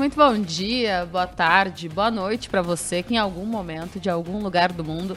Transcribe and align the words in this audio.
Muito 0.00 0.16
bom 0.16 0.40
dia, 0.40 1.06
boa 1.12 1.26
tarde, 1.26 1.86
boa 1.86 2.10
noite 2.10 2.48
para 2.48 2.62
você 2.62 3.02
que 3.02 3.12
em 3.12 3.18
algum 3.18 3.44
momento, 3.44 4.00
de 4.00 4.08
algum 4.08 4.42
lugar 4.42 4.72
do 4.72 4.82
mundo, 4.82 5.14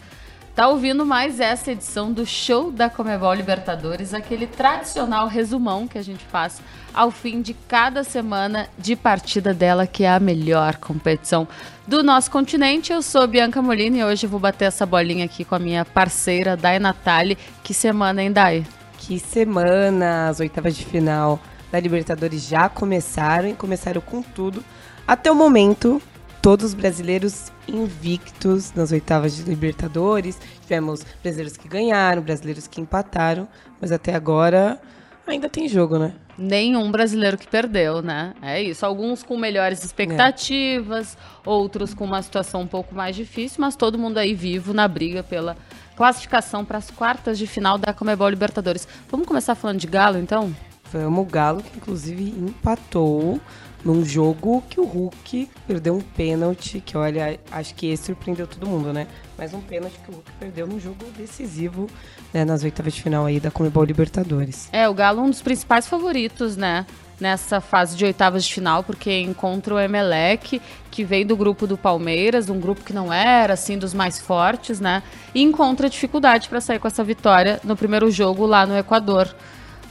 tá 0.54 0.68
ouvindo 0.68 1.06
mais 1.06 1.40
essa 1.40 1.72
edição 1.72 2.12
do 2.12 2.26
Show 2.26 2.70
da 2.70 2.90
Comebol 2.90 3.34
Libertadores, 3.34 4.14
aquele 4.14 4.46
tradicional 4.46 5.30
resumão 5.30 5.88
que 5.88 5.98
a 5.98 6.02
gente 6.02 6.26
faz 6.26 6.62
ao 6.94 7.12
fim 7.12 7.42
de 7.42 7.54
cada 7.54 8.04
semana 8.04 8.68
de 8.78 8.94
partida 8.94 9.54
dela, 9.54 9.88
que 9.88 10.04
é 10.04 10.12
a 10.12 10.20
melhor 10.20 10.76
competição 10.76 11.48
do 11.88 12.04
nosso 12.04 12.30
continente. 12.30 12.92
Eu 12.92 13.02
sou 13.02 13.26
Bianca 13.26 13.62
Molina 13.62 14.00
e 14.00 14.04
hoje 14.04 14.28
vou 14.28 14.38
bater 14.38 14.66
essa 14.66 14.86
bolinha 14.86 15.24
aqui 15.24 15.46
com 15.46 15.56
a 15.56 15.60
minha 15.60 15.86
parceira, 15.86 16.58
Dai 16.58 16.78
Natali. 16.78 17.38
Que 17.64 17.74
semana, 17.74 18.22
hein, 18.22 18.34
Dai? 18.34 18.66
Que 18.98 19.18
semana! 19.18 20.28
As 20.28 20.42
oitavas 20.42 20.76
de 20.76 20.86
final 20.86 21.40
da 21.74 21.80
Libertadores 21.80 22.44
já 22.44 22.70
começaram 22.70 23.50
e 23.50 23.54
começaram 23.56 24.00
com 24.00 24.22
tudo. 24.22 24.64
Até 25.08 25.32
o 25.32 25.36
momento, 25.36 26.00
todos 26.40 26.68
os 26.68 26.74
brasileiros 26.76 27.52
invictos 27.68 28.72
nas 28.74 28.92
oitavas 28.92 29.36
de 29.36 29.42
Libertadores. 29.42 30.40
Tivemos 30.62 31.04
brasileiros 31.24 31.58
que 31.58 31.68
ganharam, 31.68 32.22
brasileiros 32.22 32.68
que 32.68 32.80
empataram, 32.80 33.48
mas 33.82 33.92
até 33.92 34.14
agora 34.14 34.80
ainda 35.26 35.50
tem 35.50 35.68
jogo, 35.68 35.98
né? 35.98 36.14
Nenhum 36.38 36.92
brasileiro 36.92 37.40
que 37.40 37.48
perdeu, 37.48 38.04
né? 38.04 38.36
É 38.40 38.62
isso. 38.62 38.86
Alguns 38.86 39.24
com 39.24 39.36
melhores 39.36 39.84
expectativas, 39.84 41.18
é. 41.18 41.50
outros 41.50 41.96
com 41.96 42.06
uma 42.06 42.22
situação 42.22 42.62
um 42.62 42.68
pouco 42.68 42.94
mais 42.94 43.16
difícil, 43.16 43.58
mas 43.62 43.76
todo 43.76 43.98
mundo 43.98 44.20
aí 44.20 44.36
vivo 44.36 44.76
na 44.76 44.88
briga 44.88 45.24
pela 45.24 45.58
classificação 45.96 46.64
para 46.64 46.78
as 46.78 46.92
quartas 46.92 47.36
de 47.40 47.48
final 47.48 47.80
da 47.80 47.94
Comebol 47.94 48.30
Libertadores. 48.30 48.88
Vamos 49.10 49.26
começar 49.26 49.56
falando 49.56 49.80
de 49.80 49.88
Galo, 49.88 50.20
então? 50.20 50.54
Vamos, 50.94 51.26
o 51.26 51.26
Galo 51.26 51.64
que 51.64 51.78
inclusive 51.78 52.24
empatou 52.38 53.42
num 53.84 54.06
jogo 54.06 54.64
que 54.70 54.80
o 54.80 54.86
Hulk 54.86 55.50
perdeu 55.68 55.96
um 55.96 56.02
pênalti, 56.02 56.80
que 56.80 56.96
olha, 56.96 57.40
acho 57.52 57.76
que 57.76 57.88
esse 57.88 58.06
surpreendeu 58.06 58.48
todo 58.48 58.66
mundo, 58.66 58.94
né? 58.94 59.08
Mas 59.38 59.54
um 59.54 59.60
pênalti 59.60 60.00
que 60.00 60.12
o 60.12 60.14
Hulk 60.14 60.32
perdeu 60.40 60.66
num 60.66 60.80
jogo 60.80 61.04
decisivo, 61.18 61.90
né, 62.34 62.46
nas 62.46 62.64
oitavas 62.64 62.94
de 62.94 63.02
final 63.02 63.26
aí 63.26 63.40
da 63.40 63.52
Comebol 63.52 63.84
Libertadores. 63.84 64.70
É, 64.72 64.88
o 64.88 64.94
Galo 64.94 65.20
é 65.20 65.24
um 65.24 65.30
dos 65.30 65.42
principais 65.42 65.88
favoritos, 65.88 66.56
né? 66.56 66.86
Nessa 67.20 67.62
fase 67.62 67.96
de 67.96 68.06
oitavas 68.06 68.44
de 68.44 68.54
final, 68.54 68.84
porque 68.84 69.22
encontra 69.22 69.76
o 69.76 69.80
Emelec, 69.80 70.62
que 70.90 71.04
veio 71.04 71.26
do 71.26 71.38
grupo 71.38 71.68
do 71.68 71.78
Palmeiras, 71.78 72.50
um 72.50 72.60
grupo 72.60 72.84
que 72.84 72.94
não 72.94 73.12
era 73.14 73.54
assim 73.54 73.78
dos 73.78 73.94
mais 73.94 74.20
fortes, 74.20 74.80
né? 74.80 75.04
E 75.34 75.42
encontra 75.42 75.90
dificuldade 75.90 76.50
para 76.50 76.60
sair 76.60 76.80
com 76.80 76.88
essa 76.88 77.04
vitória 77.04 77.60
no 77.64 77.76
primeiro 77.76 78.10
jogo 78.10 78.46
lá 78.46 78.66
no 78.66 78.78
Equador. 78.78 79.34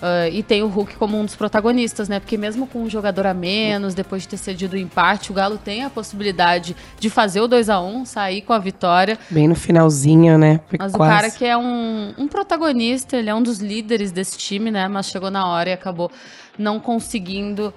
Uh, 0.03 0.29
e 0.33 0.43
tem 0.43 0.65
o 0.65 0.67
Hulk 0.67 0.97
como 0.97 1.17
um 1.17 1.25
dos 1.25 1.37
protagonistas, 1.37 2.09
né? 2.09 2.19
Porque 2.19 2.37
mesmo 2.37 2.67
com 2.67 2.83
um 2.83 2.91
jogador 2.91 3.25
a 3.25 3.33
menos, 3.33 3.95
depois 3.95 4.23
de 4.23 4.29
ter 4.31 4.37
cedido 4.37 4.75
o 4.75 4.79
empate, 4.79 5.31
o 5.31 5.35
Galo 5.35 5.59
tem 5.59 5.85
a 5.85 5.91
possibilidade 5.91 6.75
de 6.99 7.09
fazer 7.09 7.41
o 7.41 7.47
2 7.47 7.71
a 7.71 7.81
1 7.81 8.05
sair 8.05 8.43
com 8.43 8.53
a 8.53 8.59
vitória. 8.59 9.17
Bem 9.31 9.47
no 9.47 9.55
finalzinho, 9.55 10.37
né? 10.37 10.59
Mas 10.77 10.93
quase. 10.93 10.97
o 10.97 10.99
cara 10.99 11.31
que 11.31 11.45
é 11.45 11.57
um, 11.57 12.13
um 12.19 12.27
protagonista, 12.27 13.17
ele 13.17 13.31
é 13.31 13.35
um 13.35 13.43
dos 13.43 13.61
líderes 13.61 14.11
desse 14.11 14.37
time, 14.37 14.73
né? 14.73 14.89
Mas 14.89 15.07
chegou 15.07 15.31
na 15.31 15.47
hora 15.47 15.71
e 15.71 15.73
acabou 15.73 16.11
não 16.59 16.81
conseguindo 16.81 17.73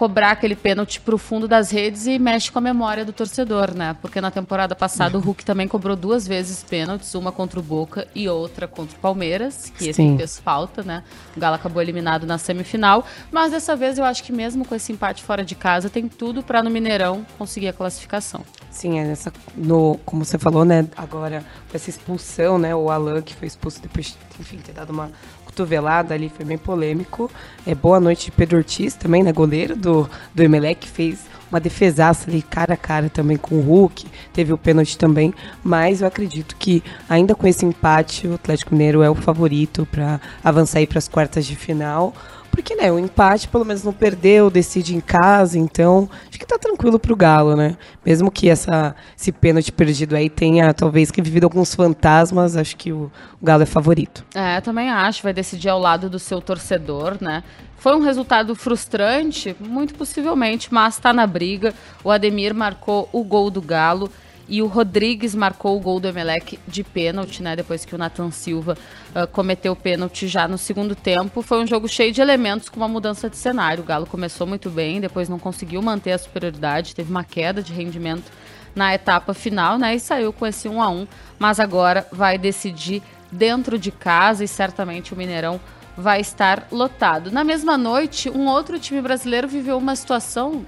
cobrar 0.00 0.30
aquele 0.30 0.56
pênalti 0.56 0.98
pro 0.98 1.18
fundo 1.18 1.46
das 1.46 1.70
redes 1.70 2.06
e 2.06 2.18
mexe 2.18 2.50
com 2.50 2.58
a 2.58 2.62
memória 2.62 3.04
do 3.04 3.12
torcedor, 3.12 3.74
né? 3.74 3.94
Porque 4.00 4.18
na 4.18 4.30
temporada 4.30 4.74
passada 4.74 5.18
o 5.18 5.20
Hulk 5.20 5.44
também 5.44 5.68
cobrou 5.68 5.94
duas 5.94 6.26
vezes 6.26 6.64
pênaltis, 6.64 7.14
uma 7.14 7.30
contra 7.30 7.60
o 7.60 7.62
Boca 7.62 8.08
e 8.14 8.26
outra 8.26 8.66
contra 8.66 8.96
o 8.96 8.98
Palmeiras, 8.98 9.70
que 9.76 9.90
esse 9.90 10.16
fez 10.16 10.38
falta, 10.38 10.82
né? 10.82 11.04
O 11.36 11.38
Galo 11.38 11.56
acabou 11.56 11.82
eliminado 11.82 12.26
na 12.26 12.38
semifinal, 12.38 13.04
mas 13.30 13.50
dessa 13.50 13.76
vez 13.76 13.98
eu 13.98 14.04
acho 14.06 14.24
que 14.24 14.32
mesmo 14.32 14.64
com 14.64 14.74
esse 14.74 14.90
empate 14.90 15.22
fora 15.22 15.44
de 15.44 15.54
casa, 15.54 15.90
tem 15.90 16.08
tudo 16.08 16.42
para 16.42 16.62
no 16.62 16.70
Mineirão 16.70 17.26
conseguir 17.36 17.68
a 17.68 17.72
classificação. 17.74 18.42
Sim, 18.70 19.00
é 19.00 19.04
nessa, 19.04 19.30
no, 19.54 20.00
como 20.06 20.24
você 20.24 20.38
falou, 20.38 20.64
né, 20.64 20.86
agora 20.96 21.44
essa 21.74 21.90
expulsão, 21.90 22.56
né, 22.56 22.74
o 22.74 22.88
Alan 22.88 23.20
que 23.20 23.34
foi 23.34 23.48
expulso 23.48 23.82
depois 23.82 24.06
de, 24.06 24.16
enfim, 24.40 24.56
ter 24.58 24.72
dado 24.72 24.90
uma 24.90 25.10
cotovelada 25.44 26.14
ali, 26.14 26.28
foi 26.28 26.44
bem 26.44 26.56
polêmico. 26.56 27.30
É, 27.66 27.74
boa 27.74 27.98
noite 27.98 28.30
Pedro 28.30 28.58
Ortiz 28.58 28.94
também, 28.94 29.22
né, 29.22 29.32
goleiro 29.32 29.74
do, 29.74 29.89
do 30.34 30.42
Emelec, 30.42 30.88
fez 30.88 31.30
uma 31.50 31.60
defesaça 31.60 32.30
ali 32.30 32.42
cara 32.42 32.74
a 32.74 32.76
cara 32.76 33.10
também 33.10 33.36
com 33.36 33.56
o 33.56 33.60
Hulk, 33.60 34.06
teve 34.32 34.52
o 34.52 34.58
pênalti 34.58 34.96
também, 34.96 35.34
mas 35.62 36.00
eu 36.00 36.06
acredito 36.06 36.56
que 36.56 36.82
ainda 37.08 37.34
com 37.34 37.46
esse 37.46 37.66
empate 37.66 38.28
o 38.28 38.34
Atlético 38.34 38.72
Mineiro 38.72 39.02
é 39.02 39.10
o 39.10 39.14
favorito 39.14 39.86
para 39.90 40.20
avançar 40.44 40.78
aí 40.78 40.86
para 40.86 40.98
as 40.98 41.08
quartas 41.08 41.44
de 41.44 41.56
final. 41.56 42.14
Porque, 42.50 42.74
né, 42.74 42.90
o 42.90 42.98
empate 42.98 43.46
pelo 43.46 43.64
menos 43.64 43.84
não 43.84 43.92
perdeu, 43.92 44.50
decide 44.50 44.94
em 44.94 45.00
casa, 45.00 45.56
então 45.56 46.08
acho 46.28 46.38
que 46.38 46.44
tá 46.44 46.58
tranquilo 46.58 46.98
pro 46.98 47.14
Galo, 47.14 47.54
né? 47.54 47.76
Mesmo 48.04 48.30
que 48.30 48.48
essa, 48.48 48.94
esse 49.16 49.30
pênalti 49.30 49.70
perdido 49.70 50.16
aí 50.16 50.28
tenha, 50.28 50.74
talvez, 50.74 51.12
que 51.12 51.22
vivido 51.22 51.44
alguns 51.44 51.74
fantasmas, 51.74 52.56
acho 52.56 52.76
que 52.76 52.92
o, 52.92 53.10
o 53.40 53.44
Galo 53.44 53.62
é 53.62 53.66
favorito. 53.66 54.24
É, 54.34 54.60
também 54.60 54.90
acho, 54.90 55.22
vai 55.22 55.32
decidir 55.32 55.68
ao 55.68 55.78
lado 55.78 56.10
do 56.10 56.18
seu 56.18 56.40
torcedor, 56.40 57.18
né? 57.20 57.44
Foi 57.80 57.96
um 57.96 58.00
resultado 58.00 58.54
frustrante, 58.54 59.56
muito 59.58 59.94
possivelmente, 59.94 60.68
mas 60.70 60.96
está 60.96 61.14
na 61.14 61.26
briga. 61.26 61.72
O 62.04 62.10
Ademir 62.10 62.54
marcou 62.54 63.08
o 63.10 63.24
gol 63.24 63.50
do 63.50 63.62
Galo 63.62 64.12
e 64.46 64.60
o 64.60 64.66
Rodrigues 64.66 65.34
marcou 65.34 65.78
o 65.78 65.80
gol 65.80 65.98
do 65.98 66.06
Emelec 66.06 66.58
de 66.68 66.84
pênalti, 66.84 67.42
né? 67.42 67.56
Depois 67.56 67.86
que 67.86 67.94
o 67.94 67.98
Nathan 67.98 68.30
Silva 68.30 68.76
uh, 69.16 69.26
cometeu 69.28 69.72
o 69.72 69.76
pênalti 69.76 70.28
já 70.28 70.46
no 70.46 70.58
segundo 70.58 70.94
tempo. 70.94 71.40
Foi 71.40 71.62
um 71.62 71.66
jogo 71.66 71.88
cheio 71.88 72.12
de 72.12 72.20
elementos 72.20 72.68
com 72.68 72.76
uma 72.76 72.88
mudança 72.88 73.30
de 73.30 73.38
cenário. 73.38 73.82
O 73.82 73.86
Galo 73.86 74.04
começou 74.04 74.46
muito 74.46 74.68
bem, 74.68 75.00
depois 75.00 75.30
não 75.30 75.38
conseguiu 75.38 75.80
manter 75.80 76.12
a 76.12 76.18
superioridade, 76.18 76.94
teve 76.94 77.10
uma 77.10 77.24
queda 77.24 77.62
de 77.62 77.72
rendimento 77.72 78.30
na 78.74 78.94
etapa 78.94 79.32
final, 79.32 79.78
né? 79.78 79.94
E 79.94 80.00
saiu 80.00 80.34
com 80.34 80.46
esse 80.46 80.68
1 80.68 80.82
a 80.82 80.90
1 80.90 81.08
mas 81.38 81.58
agora 81.58 82.06
vai 82.12 82.36
decidir 82.36 83.02
dentro 83.32 83.78
de 83.78 83.90
casa 83.90 84.44
e 84.44 84.48
certamente 84.48 85.14
o 85.14 85.16
Mineirão 85.16 85.58
vai 86.00 86.20
estar 86.20 86.66
lotado. 86.72 87.30
Na 87.30 87.44
mesma 87.44 87.76
noite, 87.76 88.30
um 88.30 88.48
outro 88.48 88.78
time 88.78 89.00
brasileiro 89.00 89.46
viveu 89.46 89.78
uma 89.78 89.94
situação 89.94 90.64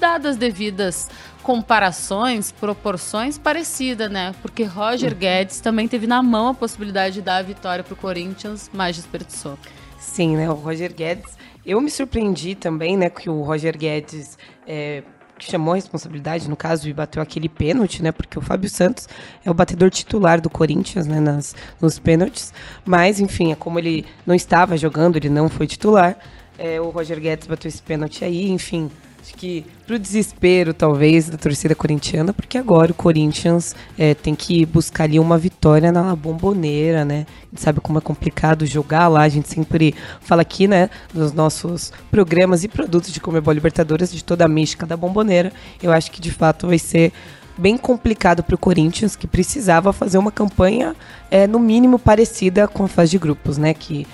dadas 0.00 0.36
devidas 0.36 1.08
comparações, 1.42 2.50
proporções 2.52 3.38
parecida, 3.38 4.08
né? 4.08 4.34
Porque 4.42 4.64
Roger 4.64 5.14
Guedes 5.14 5.60
também 5.60 5.86
teve 5.86 6.06
na 6.06 6.22
mão 6.22 6.48
a 6.48 6.54
possibilidade 6.54 7.16
de 7.16 7.22
dar 7.22 7.36
a 7.36 7.42
vitória 7.42 7.84
para 7.84 7.94
o 7.94 7.96
Corinthians, 7.96 8.70
mas 8.72 8.96
desperdiçou. 8.96 9.58
Sim, 9.98 10.36
né? 10.36 10.50
O 10.50 10.54
Roger 10.54 10.92
Guedes. 10.92 11.38
Eu 11.64 11.80
me 11.80 11.90
surpreendi 11.90 12.54
também, 12.54 12.96
né? 12.96 13.10
Que 13.10 13.28
o 13.28 13.42
Roger 13.42 13.76
Guedes 13.76 14.38
é, 14.66 15.02
chamou 15.44 15.72
a 15.72 15.76
responsabilidade, 15.76 16.48
no 16.48 16.56
caso, 16.56 16.88
e 16.88 16.92
bateu 16.92 17.22
aquele 17.22 17.48
pênalti, 17.48 18.02
né? 18.02 18.12
Porque 18.12 18.38
o 18.38 18.42
Fábio 18.42 18.68
Santos 18.68 19.08
é 19.44 19.50
o 19.50 19.54
batedor 19.54 19.90
titular 19.90 20.40
do 20.40 20.50
Corinthians, 20.50 21.06
né? 21.06 21.20
Nas, 21.20 21.54
nos 21.80 21.98
pênaltis. 21.98 22.52
Mas, 22.84 23.20
enfim, 23.20 23.52
é 23.52 23.54
como 23.54 23.78
ele 23.78 24.04
não 24.26 24.34
estava 24.34 24.76
jogando, 24.76 25.16
ele 25.16 25.28
não 25.28 25.48
foi 25.48 25.66
titular. 25.66 26.16
É, 26.58 26.80
o 26.80 26.90
Roger 26.90 27.18
Guedes 27.18 27.46
bateu 27.46 27.68
esse 27.68 27.82
pênalti 27.82 28.24
aí, 28.24 28.50
enfim 28.50 28.90
Acho 29.22 29.34
que 29.34 29.66
pro 29.86 29.98
desespero, 29.98 30.72
talvez, 30.72 31.28
da 31.28 31.36
torcida 31.36 31.74
corintiana, 31.74 32.32
porque 32.32 32.56
agora 32.56 32.90
o 32.90 32.94
Corinthians 32.94 33.76
é, 33.98 34.14
tem 34.14 34.34
que 34.34 34.64
buscar 34.64 35.04
ali 35.04 35.18
uma 35.18 35.36
vitória 35.36 35.92
na 35.92 36.16
bomboneira, 36.16 37.04
né? 37.04 37.26
A 37.42 37.44
gente 37.50 37.60
sabe 37.60 37.80
como 37.80 37.98
é 37.98 38.00
complicado 38.00 38.64
jogar 38.64 39.08
lá. 39.08 39.22
A 39.22 39.28
gente 39.28 39.48
sempre 39.48 39.94
fala 40.20 40.40
aqui, 40.42 40.66
né, 40.66 40.88
nos 41.12 41.32
nossos 41.32 41.92
programas 42.10 42.64
e 42.64 42.68
produtos 42.68 43.12
de 43.12 43.20
Comebol 43.20 43.52
Libertadores, 43.52 44.10
de 44.10 44.24
toda 44.24 44.44
a 44.44 44.48
mística 44.48 44.86
da 44.86 44.96
bomboneira. 44.96 45.52
Eu 45.82 45.92
acho 45.92 46.10
que 46.10 46.20
de 46.20 46.30
fato 46.30 46.66
vai 46.66 46.78
ser 46.78 47.12
bem 47.58 47.76
complicado 47.76 48.42
para 48.42 48.54
o 48.54 48.58
Corinthians, 48.58 49.14
que 49.14 49.26
precisava 49.26 49.92
fazer 49.92 50.16
uma 50.16 50.32
campanha, 50.32 50.96
é, 51.30 51.46
no 51.46 51.58
mínimo, 51.58 51.98
parecida 51.98 52.66
com 52.66 52.84
a 52.84 52.88
fase 52.88 53.10
de 53.10 53.18
grupos, 53.18 53.58
né? 53.58 53.74
Que 53.74 54.06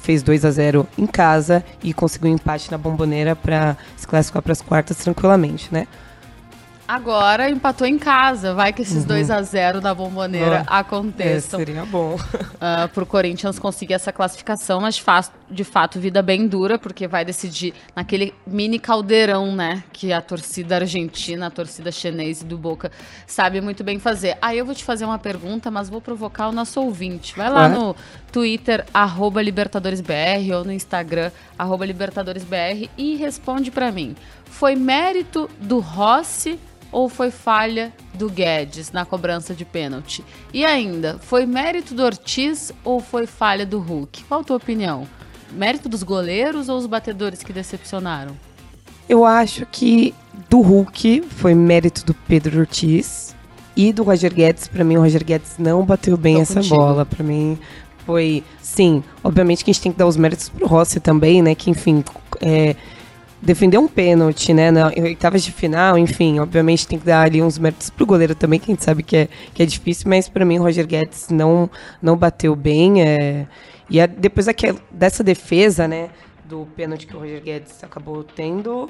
fez 0.00 0.22
2 0.22 0.44
a 0.44 0.50
0 0.50 0.86
em 0.96 1.06
casa 1.06 1.64
e 1.82 1.92
conseguiu 1.92 2.30
um 2.30 2.34
empate 2.34 2.70
na 2.70 2.78
bomboneira 2.78 3.34
para 3.34 3.76
se 3.96 4.06
classificar 4.06 4.42
para 4.42 4.52
as 4.52 4.62
quartas 4.62 4.96
tranquilamente, 4.98 5.68
né? 5.72 5.86
Agora 6.86 7.48
empatou 7.48 7.86
em 7.86 7.98
casa. 7.98 8.52
Vai 8.54 8.72
que 8.72 8.82
esses 8.82 9.02
Uhum. 9.02 9.08
2 9.08 9.30
a 9.30 9.40
0 9.42 9.80
da 9.80 9.94
bomboneira 9.94 10.64
Ah, 10.66 10.78
É, 10.78 10.80
aconteçam. 10.80 11.58
seria 11.58 11.84
bom. 11.84 12.14
uh, 12.16 12.88
pro 12.92 13.06
Corinthians 13.06 13.58
conseguir 13.58 13.94
essa 13.94 14.12
classificação, 14.12 14.80
mas 14.80 14.96
de 14.96 15.02
fato, 15.02 15.32
de 15.50 15.64
fato, 15.64 16.00
vida 16.00 16.20
bem 16.22 16.46
dura, 16.46 16.78
porque 16.78 17.06
vai 17.06 17.24
decidir 17.24 17.72
naquele 17.94 18.34
mini 18.46 18.78
caldeirão, 18.78 19.54
né? 19.54 19.84
Que 19.92 20.12
a 20.12 20.20
torcida 20.20 20.76
argentina, 20.76 21.46
a 21.46 21.50
torcida 21.50 21.90
chinesa 21.92 22.44
e 22.44 22.46
do 22.46 22.58
Boca 22.58 22.90
sabe 23.26 23.60
muito 23.60 23.82
bem 23.84 23.98
fazer. 23.98 24.36
Aí 24.42 24.58
eu 24.58 24.66
vou 24.66 24.74
te 24.74 24.84
fazer 24.84 25.04
uma 25.04 25.18
pergunta, 25.18 25.70
mas 25.70 25.88
vou 25.88 26.00
provocar 26.00 26.48
o 26.48 26.52
nosso 26.52 26.80
ouvinte. 26.80 27.34
Vai 27.36 27.48
lá 27.50 27.62
Ué? 27.62 27.68
no 27.68 27.96
Twitter, 28.32 28.84
arroba 28.92 29.40
LibertadoresBR, 29.42 30.52
ou 30.54 30.64
no 30.64 30.72
Instagram, 30.72 31.30
arroba 31.58 31.84
LibertadoresBR, 31.86 32.90
e 32.98 33.16
responde 33.16 33.70
pra 33.70 33.92
mim. 33.92 34.14
Foi 34.52 34.76
mérito 34.76 35.48
do 35.60 35.80
Rossi 35.80 36.58
ou 36.92 37.08
foi 37.08 37.30
falha 37.30 37.92
do 38.12 38.28
Guedes 38.28 38.92
na 38.92 39.04
cobrança 39.04 39.54
de 39.54 39.64
pênalti? 39.64 40.22
E 40.52 40.64
ainda, 40.64 41.18
foi 41.22 41.46
mérito 41.46 41.94
do 41.94 42.04
Ortiz 42.04 42.70
ou 42.84 43.00
foi 43.00 43.26
falha 43.26 43.64
do 43.64 43.78
Hulk? 43.80 44.24
Qual 44.24 44.42
a 44.42 44.44
tua 44.44 44.56
opinião? 44.58 45.08
Mérito 45.50 45.88
dos 45.88 46.02
goleiros 46.02 46.68
ou 46.68 46.76
os 46.78 46.86
batedores 46.86 47.42
que 47.42 47.52
decepcionaram? 47.52 48.36
Eu 49.08 49.24
acho 49.24 49.66
que 49.66 50.14
do 50.48 50.60
Hulk 50.60 51.22
foi 51.30 51.54
mérito 51.54 52.04
do 52.04 52.14
Pedro 52.14 52.60
Ortiz 52.60 53.34
e 53.74 53.90
do 53.92 54.02
Roger 54.02 54.32
Guedes. 54.32 54.68
Pra 54.68 54.84
mim, 54.84 54.96
o 54.98 55.00
Roger 55.00 55.24
Guedes 55.24 55.54
não 55.58 55.82
bateu 55.84 56.16
bem 56.16 56.36
Tô 56.36 56.42
essa 56.42 56.54
contigo. 56.54 56.76
bola. 56.76 57.06
Pra 57.06 57.24
mim, 57.24 57.58
foi. 58.06 58.44
Sim, 58.60 59.02
obviamente 59.24 59.64
que 59.64 59.70
a 59.70 59.74
gente 59.74 59.82
tem 59.82 59.92
que 59.92 59.98
dar 59.98 60.06
os 60.06 60.16
méritos 60.16 60.50
pro 60.50 60.66
Rossi 60.66 61.00
também, 61.00 61.42
né? 61.42 61.54
Que, 61.54 61.70
enfim, 61.70 62.04
é, 62.40 62.76
defendeu 63.42 63.80
um 63.80 63.88
pênalti, 63.88 64.54
né? 64.54 64.70
Na 64.70 64.86
oitavas 64.88 65.42
de 65.42 65.50
final, 65.52 65.98
enfim, 65.98 66.38
obviamente 66.38 66.86
tem 66.86 66.98
que 66.98 67.04
dar 67.04 67.22
ali 67.22 67.42
uns 67.42 67.58
méritos 67.58 67.90
pro 67.90 68.06
goleiro 68.06 68.34
também, 68.34 68.58
que 68.60 68.70
a 68.70 68.74
gente 68.74 68.84
sabe 68.84 69.02
que 69.02 69.16
é, 69.16 69.28
que 69.52 69.62
é 69.62 69.66
difícil, 69.66 70.08
mas 70.08 70.28
pra 70.28 70.44
mim 70.44 70.58
o 70.58 70.62
Roger 70.62 70.86
Guedes 70.86 71.28
não, 71.30 71.68
não 72.00 72.16
bateu 72.16 72.54
bem. 72.54 73.02
É, 73.02 73.46
e 73.90 74.00
a- 74.00 74.06
depois 74.06 74.46
daquela, 74.46 74.78
dessa 74.90 75.22
defesa, 75.24 75.88
né? 75.88 76.08
Do 76.48 76.66
pênalti 76.76 77.06
que 77.06 77.16
o 77.16 77.18
Roger 77.20 77.42
Guedes 77.42 77.82
acabou 77.82 78.22
tendo, 78.22 78.84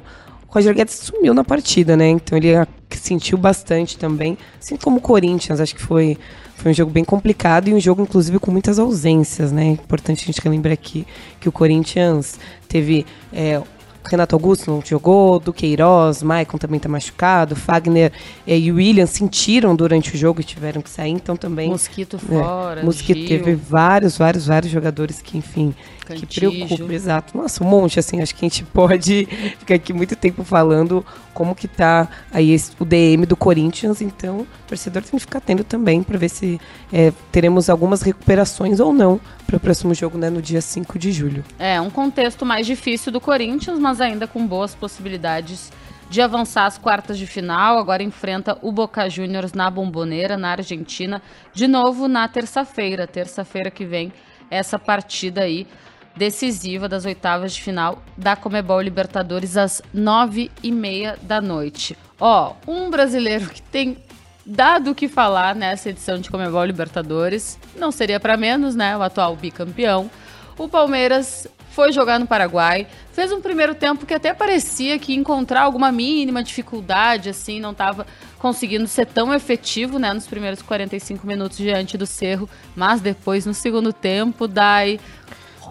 o 0.49 0.53
Roger 0.53 0.75
Guedes 0.75 0.95
sumiu 0.95 1.33
na 1.33 1.45
partida, 1.45 1.97
né? 1.97 2.09
Então 2.11 2.37
ele 2.37 2.49
sentiu 2.91 3.39
bastante 3.39 3.97
também. 3.97 4.37
Assim 4.61 4.77
como 4.77 4.99
o 4.99 5.01
Corinthians, 5.01 5.61
acho 5.61 5.75
que 5.75 5.81
foi, 5.83 6.19
foi 6.57 6.73
um 6.73 6.75
jogo 6.75 6.91
bem 6.91 7.05
complicado 7.05 7.69
e 7.69 7.75
um 7.75 7.81
jogo, 7.81 8.03
inclusive, 8.03 8.39
com 8.39 8.51
muitas 8.51 8.79
ausências, 8.79 9.51
né? 9.51 9.65
Importante 9.65 10.23
a 10.25 10.27
gente 10.27 10.47
lembrar 10.49 10.73
aqui 10.75 11.07
que 11.41 11.49
o 11.49 11.53
Corinthians 11.53 12.39
teve. 12.69 13.07
é, 13.33 13.61
Renato 14.05 14.35
Augusto 14.35 14.71
não 14.71 14.83
jogou, 14.85 15.39
Duqueiroz, 15.39 16.23
Maicon 16.23 16.59
também 16.59 16.79
tá 16.81 16.89
machucado, 16.89 17.55
Fagner 17.57 18.13
eh, 18.47 18.59
e 18.59 18.73
William 18.73 19.07
sentiram 19.07 19.75
durante 19.77 20.15
o 20.15 20.19
jogo 20.19 20.41
e 20.41 20.45
tiveram 20.45 20.83
que 20.83 20.91
sair, 20.91 21.11
então 21.13 21.37
também. 21.37 21.69
Mosquito 21.71 22.17
É, 22.17 22.19
fora, 22.19 22.83
Mosquito 22.83 23.19
Gil, 23.19 23.29
teve 23.29 23.55
vários, 23.55 24.17
vários, 24.19 24.47
vários 24.47 24.71
jogadores 24.73 25.23
que, 25.23 25.39
enfim, 25.39 25.75
que 26.07 26.21
Cantillo. 26.21 26.67
preocupa, 26.67 26.93
exato. 26.93 27.37
Nossa, 27.39 27.63
um 27.65 27.67
monte, 27.67 27.99
assim, 27.99 28.21
acho 28.21 28.35
que 28.35 28.45
a 28.45 28.49
gente 28.49 28.65
pode 28.73 29.27
ficar 29.59 29.75
aqui 29.77 29.93
muito 29.93 30.17
tempo 30.17 30.43
falando 30.45 31.05
como 31.33 31.55
que 31.55 31.67
tá 31.67 32.09
aí 32.31 32.51
esse- 32.53 32.73
o 32.79 32.85
DM 32.85 33.25
do 33.25 33.37
Corinthians, 33.37 34.03
então 34.03 34.41
o 34.41 34.47
torcedor 34.69 35.03
tem 35.03 35.13
que 35.13 35.21
ficar 35.21 35.39
atento 35.39 35.65
também 35.65 36.03
para 36.03 36.19
ver 36.19 36.29
se 36.29 36.61
é, 36.93 37.13
teremos 37.31 37.71
algumas 37.71 38.03
recuperações 38.03 38.81
ou 38.81 38.93
não 38.93 39.19
para 39.47 39.57
o 39.57 39.61
próximo 39.61 39.95
jogo, 39.95 40.19
né, 40.19 40.29
no 40.31 40.43
dia 40.43 40.61
5 40.61 40.99
de 40.99 41.11
julho. 41.13 41.43
É, 41.59 41.81
um 41.81 41.89
contexto 41.91 42.45
mais 42.45 42.67
difícil 42.67 43.11
do 43.13 43.21
Corinthians, 43.21 43.79
mas 43.79 43.92
ainda 44.01 44.27
com 44.27 44.47
boas 44.47 44.75
possibilidades 44.75 45.73
de 46.09 46.21
avançar 46.21 46.67
às 46.67 46.77
quartas 46.77 47.19
de 47.19 47.27
final. 47.27 47.79
Agora 47.79 48.03
enfrenta 48.03 48.59
o 48.61 48.71
Boca 48.71 49.09
Juniors 49.09 49.53
na 49.53 49.71
Bomboneira, 49.71 50.37
na 50.37 50.51
Argentina, 50.51 51.23
de 51.55 51.67
novo 51.67 52.07
na 52.07 52.29
terça-feira, 52.29 53.07
terça-feira 53.07 53.71
que 53.71 53.85
vem, 53.85 54.13
essa 54.51 54.79
partida 54.79 55.43
aí 55.43 55.67
decisiva 56.15 56.89
das 56.89 57.07
oitavas 57.07 57.55
de 57.55 57.63
final 57.63 58.03
da 58.17 58.37
Comebol 58.37 58.81
Libertadores 58.81 59.57
às 59.57 59.81
nove 59.93 60.51
e 60.63 60.71
meia 60.71 61.19
da 61.23 61.41
noite. 61.41 61.97
Ó, 62.21 62.55
um 62.67 62.91
brasileiro 62.91 63.49
que 63.49 63.63
tem 63.63 63.97
dado 64.45 64.91
o 64.91 64.95
que 64.95 65.09
falar 65.09 65.55
nessa 65.55 65.89
edição 65.89 66.19
de 66.19 66.31
Comebol 66.31 66.65
Libertadores, 66.65 67.59
não 67.77 67.91
seria 67.91 68.21
para 68.21 68.37
menos, 68.37 68.75
né? 68.75 68.97
O 68.97 69.03
atual 69.03 69.35
bicampeão. 69.37 70.11
O 70.59 70.69
Palmeiras 70.69 71.47
foi 71.73 71.91
jogar 71.93 72.21
no 72.21 72.27
Paraguai, 72.27 72.87
fez 73.13 73.33
um 73.33 73.41
primeiro 73.41 73.75
tempo 73.75 74.07
que 74.07 74.15
até 74.15 74.33
parecia 74.33 74.99
que 74.99 75.15
encontrar 75.15 75.63
alguma 75.63 75.91
mínima 75.91 76.43
dificuldade, 76.43 77.29
assim, 77.29 77.59
não 77.59 77.73
estava 77.73 78.07
conseguindo 78.39 78.87
ser 78.87 79.07
tão 79.07 79.33
efetivo, 79.33 79.99
né, 79.99 80.13
nos 80.13 80.27
primeiros 80.27 80.63
45 80.63 81.27
minutos 81.27 81.57
diante 81.57 81.97
do 81.97 82.07
Cerro, 82.07 82.49
mas 82.77 83.01
depois 83.01 83.47
no 83.47 83.55
segundo 83.55 83.93
tempo, 83.93 84.47
daí 84.47 85.01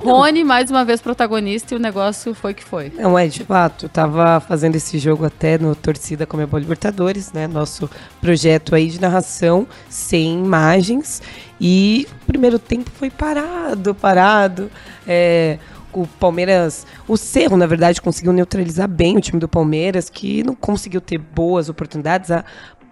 Rony 0.03 0.43
mais 0.43 0.71
uma 0.71 0.83
vez 0.83 1.01
protagonista 1.01 1.73
e 1.73 1.77
o 1.77 1.79
negócio 1.79 2.33
foi 2.33 2.53
que 2.53 2.63
foi. 2.63 2.91
Não, 2.95 3.17
é, 3.17 3.27
de 3.27 3.43
fato, 3.43 3.85
eu 3.85 3.89
tava 3.89 4.39
fazendo 4.39 4.75
esse 4.75 4.97
jogo 4.97 5.25
até 5.25 5.57
no 5.57 5.75
Torcida 5.75 6.25
Comebol 6.25 6.59
Libertadores, 6.59 7.31
né? 7.31 7.45
Nosso 7.45 7.89
projeto 8.19 8.73
aí 8.73 8.87
de 8.87 8.99
narração 8.99 9.67
sem 9.89 10.39
imagens. 10.39 11.21
E 11.59 12.07
o 12.23 12.25
primeiro 12.25 12.57
tempo 12.57 12.89
foi 12.89 13.11
parado, 13.11 13.93
parado. 13.93 14.71
É, 15.05 15.59
o 15.93 16.07
Palmeiras, 16.07 16.85
o 17.07 17.17
Cerro, 17.17 17.57
na 17.57 17.65
verdade, 17.65 18.01
conseguiu 18.01 18.33
neutralizar 18.33 18.87
bem 18.87 19.17
o 19.17 19.21
time 19.21 19.39
do 19.39 19.47
Palmeiras, 19.47 20.09
que 20.09 20.43
não 20.43 20.55
conseguiu 20.55 21.01
ter 21.01 21.17
boas 21.17 21.69
oportunidades. 21.69 22.31
A 22.31 22.43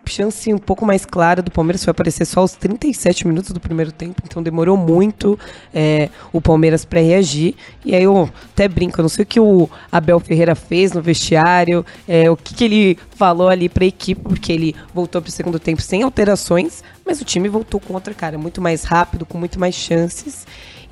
chance 0.10 0.52
um 0.54 0.58
pouco 0.58 0.86
mais 0.86 1.06
clara 1.06 1.42
do 1.42 1.52
Palmeiras 1.52 1.84
foi 1.84 1.92
aparecer 1.92 2.26
só 2.26 2.42
aos 2.42 2.54
37 2.54 3.28
minutos 3.28 3.52
do 3.52 3.60
primeiro 3.60 3.92
tempo, 3.92 4.22
então 4.26 4.42
demorou 4.42 4.76
muito 4.76 5.40
é, 5.74 6.10
o 6.34 6.42
Palmeiras 6.42 6.84
para 6.84 7.00
reagir. 7.00 7.56
E 7.86 7.96
aí 7.96 8.04
eu 8.04 8.30
até 8.52 8.68
brinco, 8.68 9.00
eu 9.00 9.04
não 9.04 9.10
sei 9.10 9.24
o 9.24 9.26
que 9.26 9.40
o 9.40 9.70
Abel 9.92 10.20
Ferreira 10.20 10.56
fez 10.56 10.92
no 10.92 11.02
vestiário, 11.02 11.86
é, 12.08 12.30
o 12.30 12.36
que, 12.36 12.54
que 12.54 12.64
ele 12.64 12.98
falou 13.12 13.48
ali 13.48 13.70
para 13.70 13.84
a 13.84 13.88
equipe, 13.88 14.22
porque 14.22 14.52
ele 14.52 14.76
voltou 14.94 15.22
para 15.22 15.30
o 15.30 15.32
segundo 15.32 15.60
tempo 15.60 15.82
sem 15.82 16.04
alterações, 16.04 16.84
mas 17.06 17.22
o 17.22 17.26
time 17.26 17.48
voltou 17.48 17.80
com 17.80 17.94
outra 17.94 18.14
cara, 18.14 18.38
muito 18.38 18.62
mais 18.62 18.84
rápido, 18.84 19.26
com 19.26 19.38
muito 19.38 19.60
mais 19.60 19.76
chances. 19.76 20.46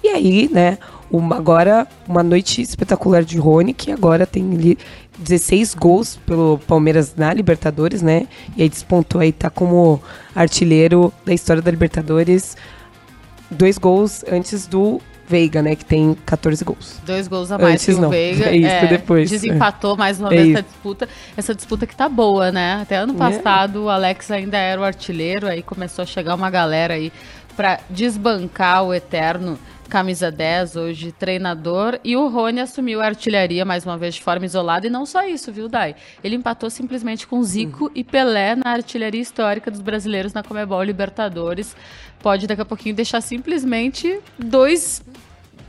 E 0.03 0.09
aí, 0.09 0.49
né, 0.51 0.77
uma, 1.11 1.35
agora 1.35 1.87
uma 2.07 2.23
noite 2.23 2.61
espetacular 2.61 3.23
de 3.23 3.37
Rony, 3.37 3.73
que 3.73 3.91
agora 3.91 4.25
tem 4.25 4.43
ali 4.53 4.77
16 5.17 5.73
gols 5.73 6.17
pelo 6.25 6.59
Palmeiras 6.67 7.15
na 7.15 7.33
Libertadores, 7.33 8.01
né? 8.01 8.27
E 8.55 8.61
aí 8.63 8.69
despontou 8.69 9.21
aí, 9.21 9.31
tá 9.31 9.49
como 9.49 10.01
artilheiro 10.35 11.11
da 11.25 11.33
história 11.33 11.61
da 11.61 11.71
Libertadores. 11.71 12.55
Dois 13.49 13.77
gols 13.77 14.23
antes 14.29 14.67
do 14.67 15.01
Veiga, 15.27 15.61
né? 15.61 15.75
Que 15.75 15.83
tem 15.83 16.15
14 16.25 16.63
gols. 16.63 17.01
Dois 17.05 17.27
gols 17.27 17.51
a 17.51 17.57
mais 17.57 17.73
Antes 17.73 17.85
que 17.85 17.93
o 17.93 18.01
não. 18.01 18.09
Veiga. 18.09 18.45
É 18.49 18.55
isso, 18.55 18.87
depois. 18.87 19.29
Desempatou 19.29 19.97
mais 19.97 20.19
uma 20.19 20.33
É 20.33 20.37
vez 20.37 20.51
essa 20.51 20.61
disputa. 20.63 21.09
Essa 21.35 21.55
disputa 21.55 21.85
que 21.87 21.95
tá 21.95 22.07
boa, 22.07 22.51
né? 22.51 22.79
Até 22.81 22.95
ano 22.97 23.13
É. 23.13 23.17
passado 23.17 23.83
o 23.85 23.89
Alex 23.89 24.31
ainda 24.31 24.57
era 24.57 24.79
o 24.79 24.83
artilheiro, 24.83 25.47
aí 25.47 25.61
começou 25.61 26.03
a 26.03 26.05
chegar 26.05 26.35
uma 26.35 26.49
galera 26.49 26.93
aí 26.93 27.11
pra 27.57 27.79
desbancar 27.89 28.83
o 28.83 28.93
eterno 28.93 29.57
camisa 29.87 30.31
10, 30.31 30.75
hoje 30.75 31.11
treinador, 31.11 31.99
e 32.03 32.15
o 32.15 32.27
Rony 32.27 32.59
assumiu 32.59 33.01
a 33.01 33.05
artilharia 33.05 33.65
mais 33.65 33.85
uma 33.85 33.97
vez 33.97 34.15
de 34.15 34.21
forma 34.21 34.45
isolada, 34.45 34.85
e 34.87 34.89
não 34.89 35.05
só 35.05 35.25
isso, 35.25 35.51
viu, 35.51 35.67
Dai? 35.67 35.95
Ele 36.23 36.35
empatou 36.35 36.69
simplesmente 36.69 37.25
com 37.25 37.41
Zico 37.43 37.91
e 37.95 38.03
Pelé 38.03 38.55
na 38.55 38.71
artilharia 38.71 39.21
histórica 39.21 39.71
dos 39.71 39.81
brasileiros 39.81 40.33
na 40.33 40.43
Comebol 40.43 40.83
Libertadores. 40.83 41.75
Pode 42.19 42.47
daqui 42.47 42.61
a 42.61 42.65
pouquinho 42.65 42.95
deixar 42.95 43.21
simplesmente 43.21 44.19
dois 44.37 45.01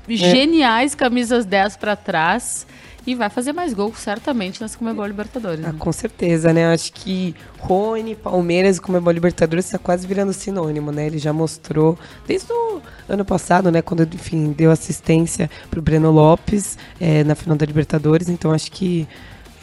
geniais 0.08 0.94
camisas 0.94 1.44
10 1.44 1.76
pra 1.76 1.94
trás 1.94 2.66
e 3.08 3.14
vai 3.14 3.30
fazer 3.30 3.54
mais 3.54 3.72
gols 3.72 3.96
certamente 3.96 4.60
nas 4.60 4.76
Comebol 4.76 5.06
Libertadores. 5.06 5.64
Ah, 5.64 5.72
né? 5.72 5.78
com 5.78 5.90
certeza, 5.90 6.52
né? 6.52 6.66
Acho 6.66 6.92
que 6.92 7.34
Rony, 7.58 8.14
Palmeiras 8.14 8.76
e 8.76 8.80
Comebol 8.82 9.10
Libertadores 9.10 9.64
está 9.64 9.78
quase 9.78 10.06
virando 10.06 10.30
sinônimo, 10.34 10.92
né? 10.92 11.06
Ele 11.06 11.16
já 11.16 11.32
mostrou 11.32 11.98
desde 12.26 12.52
o 12.52 12.82
ano 13.08 13.24
passado, 13.24 13.70
né? 13.70 13.80
Quando, 13.80 14.02
enfim, 14.02 14.52
deu 14.52 14.70
assistência 14.70 15.48
pro 15.70 15.80
Breno 15.80 16.10
Lopes 16.10 16.76
eh, 17.00 17.24
na 17.24 17.34
final 17.34 17.56
da 17.56 17.64
Libertadores. 17.64 18.28
Então 18.28 18.52
acho 18.52 18.70
que 18.70 19.08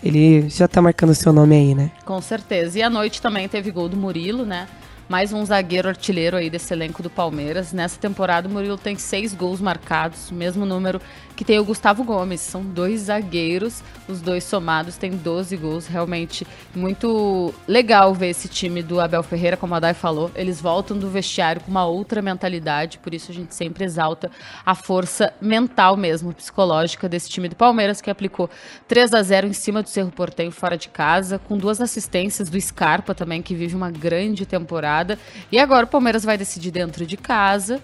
ele 0.03 0.49
já 0.49 0.67
tá 0.67 0.81
marcando 0.81 1.13
seu 1.13 1.31
nome 1.31 1.55
aí, 1.55 1.75
né? 1.75 1.91
Com 2.03 2.19
certeza. 2.23 2.79
E 2.79 2.81
à 2.81 2.89
noite 2.89 3.21
também 3.21 3.47
teve 3.47 3.69
gol 3.69 3.87
do 3.87 3.95
Murilo, 3.95 4.43
né? 4.43 4.67
mais 5.07 5.31
um 5.31 5.45
zagueiro 5.45 5.87
artilheiro 5.87 6.35
aí 6.35 6.49
desse 6.49 6.73
elenco 6.73 7.03
do 7.03 7.09
Palmeiras. 7.09 7.71
Nessa 7.71 7.99
temporada, 7.99 8.47
o 8.47 8.51
Murilo 8.51 8.77
tem 8.77 8.97
seis 8.97 9.33
gols 9.33 9.61
marcados, 9.61 10.31
mesmo 10.31 10.65
número 10.65 10.99
que 11.35 11.43
tem 11.43 11.59
o 11.59 11.65
Gustavo 11.65 12.03
Gomes. 12.03 12.41
São 12.41 12.63
dois 12.63 13.01
zagueiros, 13.01 13.83
os 14.07 14.21
dois 14.21 14.43
somados 14.43 14.97
têm 14.97 15.11
12 15.11 15.57
gols. 15.57 15.87
Realmente 15.87 16.47
muito 16.73 17.53
legal 17.67 18.13
ver 18.13 18.29
esse 18.29 18.47
time 18.47 18.81
do 18.81 18.99
Abel 18.99 19.23
Ferreira, 19.23 19.57
como 19.57 19.75
a 19.75 19.79
Dai 19.79 19.93
falou. 19.93 20.31
Eles 20.35 20.61
voltam 20.61 20.97
do 20.97 21.09
vestiário 21.09 21.61
com 21.61 21.71
uma 21.71 21.85
outra 21.85 22.21
mentalidade, 22.21 22.97
por 22.99 23.13
isso 23.13 23.31
a 23.31 23.33
gente 23.33 23.53
sempre 23.53 23.83
exalta 23.83 24.31
a 24.65 24.73
força 24.73 25.33
mental 25.41 25.97
mesmo, 25.97 26.33
psicológica 26.33 27.09
desse 27.09 27.29
time 27.29 27.49
do 27.49 27.55
Palmeiras, 27.55 28.01
que 28.01 28.09
aplicou 28.09 28.49
3 28.87 29.13
a 29.13 29.21
0 29.21 29.47
em 29.47 29.53
cima 29.53 29.81
do 29.83 29.89
Cerro 29.89 30.11
Porteio 30.11 30.51
fora 30.51 30.77
de 30.77 30.89
casa, 30.89 31.39
com 31.39 31.57
duas 31.57 31.81
assistências 31.81 32.49
do 32.49 32.59
Scarpa 32.59 33.13
também, 33.13 33.41
que 33.41 33.55
vive 33.55 33.75
uma 33.75 33.91
grande 33.91 34.45
temporada. 34.45 35.19
E 35.51 35.59
agora 35.59 35.85
o 35.85 35.89
Palmeiras 35.89 36.23
vai 36.23 36.37
decidir 36.37 36.71
dentro 36.71 37.05
de 37.05 37.17
casa. 37.17 37.81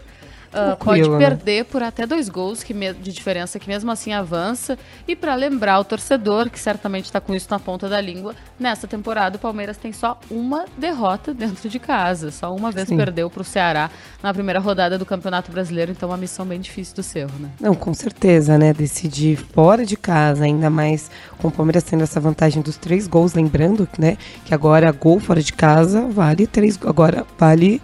Uh, 0.51 0.75
pode 0.83 1.09
né? 1.09 1.17
perder 1.17 1.65
por 1.65 1.81
até 1.81 2.05
dois 2.05 2.27
gols 2.27 2.61
que 2.61 2.73
de 2.73 3.13
diferença, 3.13 3.57
que 3.57 3.69
mesmo 3.69 3.89
assim 3.89 4.11
avança. 4.11 4.77
E 5.07 5.15
para 5.15 5.33
lembrar 5.33 5.79
o 5.79 5.83
torcedor, 5.83 6.49
que 6.49 6.59
certamente 6.59 7.05
está 7.05 7.21
com 7.21 7.33
isso 7.33 7.47
na 7.49 7.57
ponta 7.57 7.87
da 7.87 8.01
língua, 8.01 8.35
nessa 8.59 8.85
temporada 8.85 9.37
o 9.37 9.39
Palmeiras 9.39 9.77
tem 9.77 9.93
só 9.93 10.19
uma 10.29 10.65
derrota 10.77 11.33
dentro 11.33 11.69
de 11.69 11.79
casa. 11.79 12.31
Só 12.31 12.53
uma 12.53 12.69
vez 12.69 12.89
Sim. 12.89 12.97
perdeu 12.97 13.29
para 13.29 13.41
o 13.41 13.45
Ceará 13.45 13.89
na 14.21 14.33
primeira 14.33 14.59
rodada 14.59 14.97
do 14.97 15.05
Campeonato 15.05 15.51
Brasileiro, 15.51 15.91
então 15.91 16.09
uma 16.09 16.17
missão 16.17 16.45
bem 16.45 16.59
difícil 16.59 16.95
do 16.95 17.03
Cerro, 17.03 17.31
né? 17.39 17.49
Não, 17.59 17.73
com 17.73 17.93
certeza, 17.93 18.57
né? 18.57 18.73
Decidir 18.73 19.37
fora 19.37 19.85
de 19.85 19.95
casa, 19.95 20.43
ainda 20.43 20.69
mais 20.69 21.09
com 21.37 21.47
o 21.47 21.51
Palmeiras 21.51 21.83
tendo 21.83 22.03
essa 22.03 22.19
vantagem 22.19 22.61
dos 22.61 22.75
três 22.75 23.07
gols, 23.07 23.33
lembrando, 23.33 23.87
né? 23.97 24.17
Que 24.45 24.53
agora 24.53 24.91
gol 24.91 25.19
fora 25.19 25.41
de 25.41 25.53
casa 25.53 26.07
vale 26.09 26.45
três. 26.45 26.77
Agora 26.85 27.25
vale 27.37 27.81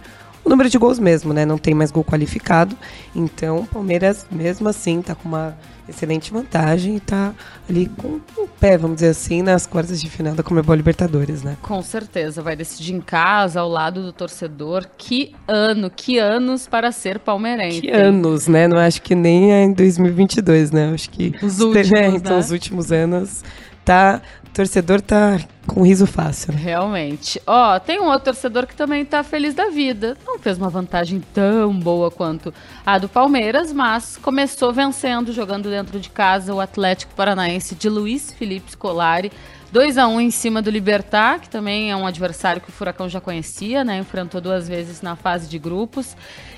o 0.48 0.50
número 0.50 0.70
de 0.70 0.78
gols 0.78 0.98
mesmo, 0.98 1.34
né? 1.34 1.44
Não 1.44 1.58
tem 1.58 1.74
mais 1.74 1.90
gol 1.90 2.02
qualificado. 2.02 2.74
Então, 3.14 3.58
o 3.58 3.66
Palmeiras, 3.66 4.24
mesmo 4.32 4.66
assim, 4.66 5.02
tá 5.02 5.14
com 5.14 5.28
uma 5.28 5.54
excelente 5.86 6.32
vantagem 6.32 6.96
e 6.96 7.00
tá 7.00 7.34
ali 7.68 7.86
com 7.86 8.18
o 8.36 8.48
pé, 8.60 8.76
vamos 8.76 8.96
dizer 8.96 9.08
assim, 9.08 9.42
nas 9.42 9.66
quartas 9.66 10.00
de 10.00 10.08
final 10.08 10.34
da 10.34 10.42
Comebol 10.42 10.74
Libertadores, 10.74 11.42
né? 11.42 11.56
Com 11.62 11.82
certeza, 11.82 12.42
vai 12.42 12.56
decidir 12.56 12.94
em 12.94 13.00
casa, 13.00 13.60
ao 13.60 13.68
lado 13.68 14.02
do 14.02 14.12
torcedor. 14.12 14.86
Que 14.96 15.34
ano, 15.46 15.90
que 15.90 16.18
anos 16.18 16.66
para 16.66 16.92
ser 16.92 17.18
palmeirense. 17.18 17.82
Que 17.82 17.90
anos, 17.90 18.48
né? 18.48 18.66
Não 18.66 18.78
acho 18.78 19.02
que 19.02 19.14
nem 19.14 19.52
é 19.52 19.64
em 19.64 19.72
2022, 19.74 20.70
né? 20.70 20.90
Acho 20.94 21.10
que 21.10 21.34
os 21.42 21.60
últimos, 21.60 21.92
é, 21.92 22.06
então, 22.08 22.32
né? 22.32 22.38
os 22.38 22.50
últimos 22.50 22.90
anos 22.90 23.44
tá 23.88 24.20
o 24.44 24.50
torcedor 24.50 25.00
tá 25.00 25.40
com 25.66 25.82
riso 25.82 26.06
fácil. 26.06 26.52
Realmente. 26.52 27.40
Ó, 27.46 27.76
oh, 27.76 27.80
tem 27.80 28.00
um 28.00 28.06
outro 28.06 28.24
torcedor 28.24 28.66
que 28.66 28.74
também 28.74 29.04
tá 29.04 29.22
feliz 29.22 29.54
da 29.54 29.70
vida. 29.70 30.16
Não 30.26 30.38
fez 30.38 30.58
uma 30.58 30.68
vantagem 30.68 31.22
tão 31.32 31.72
boa 31.72 32.10
quanto 32.10 32.52
a 32.84 32.98
do 32.98 33.08
Palmeiras, 33.08 33.72
mas 33.72 34.18
começou 34.18 34.72
vencendo, 34.72 35.32
jogando 35.32 35.70
dentro 35.70 35.98
de 35.98 36.10
casa 36.10 36.52
o 36.52 36.60
Atlético 36.60 37.14
Paranaense 37.14 37.74
de 37.74 37.88
Luiz 37.88 38.32
Felipe 38.32 38.72
Scolari. 38.72 39.32
2 39.70 39.98
a 39.98 40.08
1 40.08 40.20
em 40.20 40.30
cima 40.30 40.62
do 40.62 40.70
Libertar, 40.70 41.40
que 41.40 41.48
também 41.48 41.90
é 41.90 41.96
um 41.96 42.06
adversário 42.06 42.60
que 42.60 42.70
o 42.70 42.72
Furacão 42.72 43.08
já 43.08 43.20
conhecia, 43.20 43.84
né? 43.84 43.98
Enfrentou 43.98 44.40
duas 44.40 44.66
vezes 44.66 45.02
na 45.02 45.14
fase 45.14 45.46
de 45.46 45.58
grupos. 45.58 46.16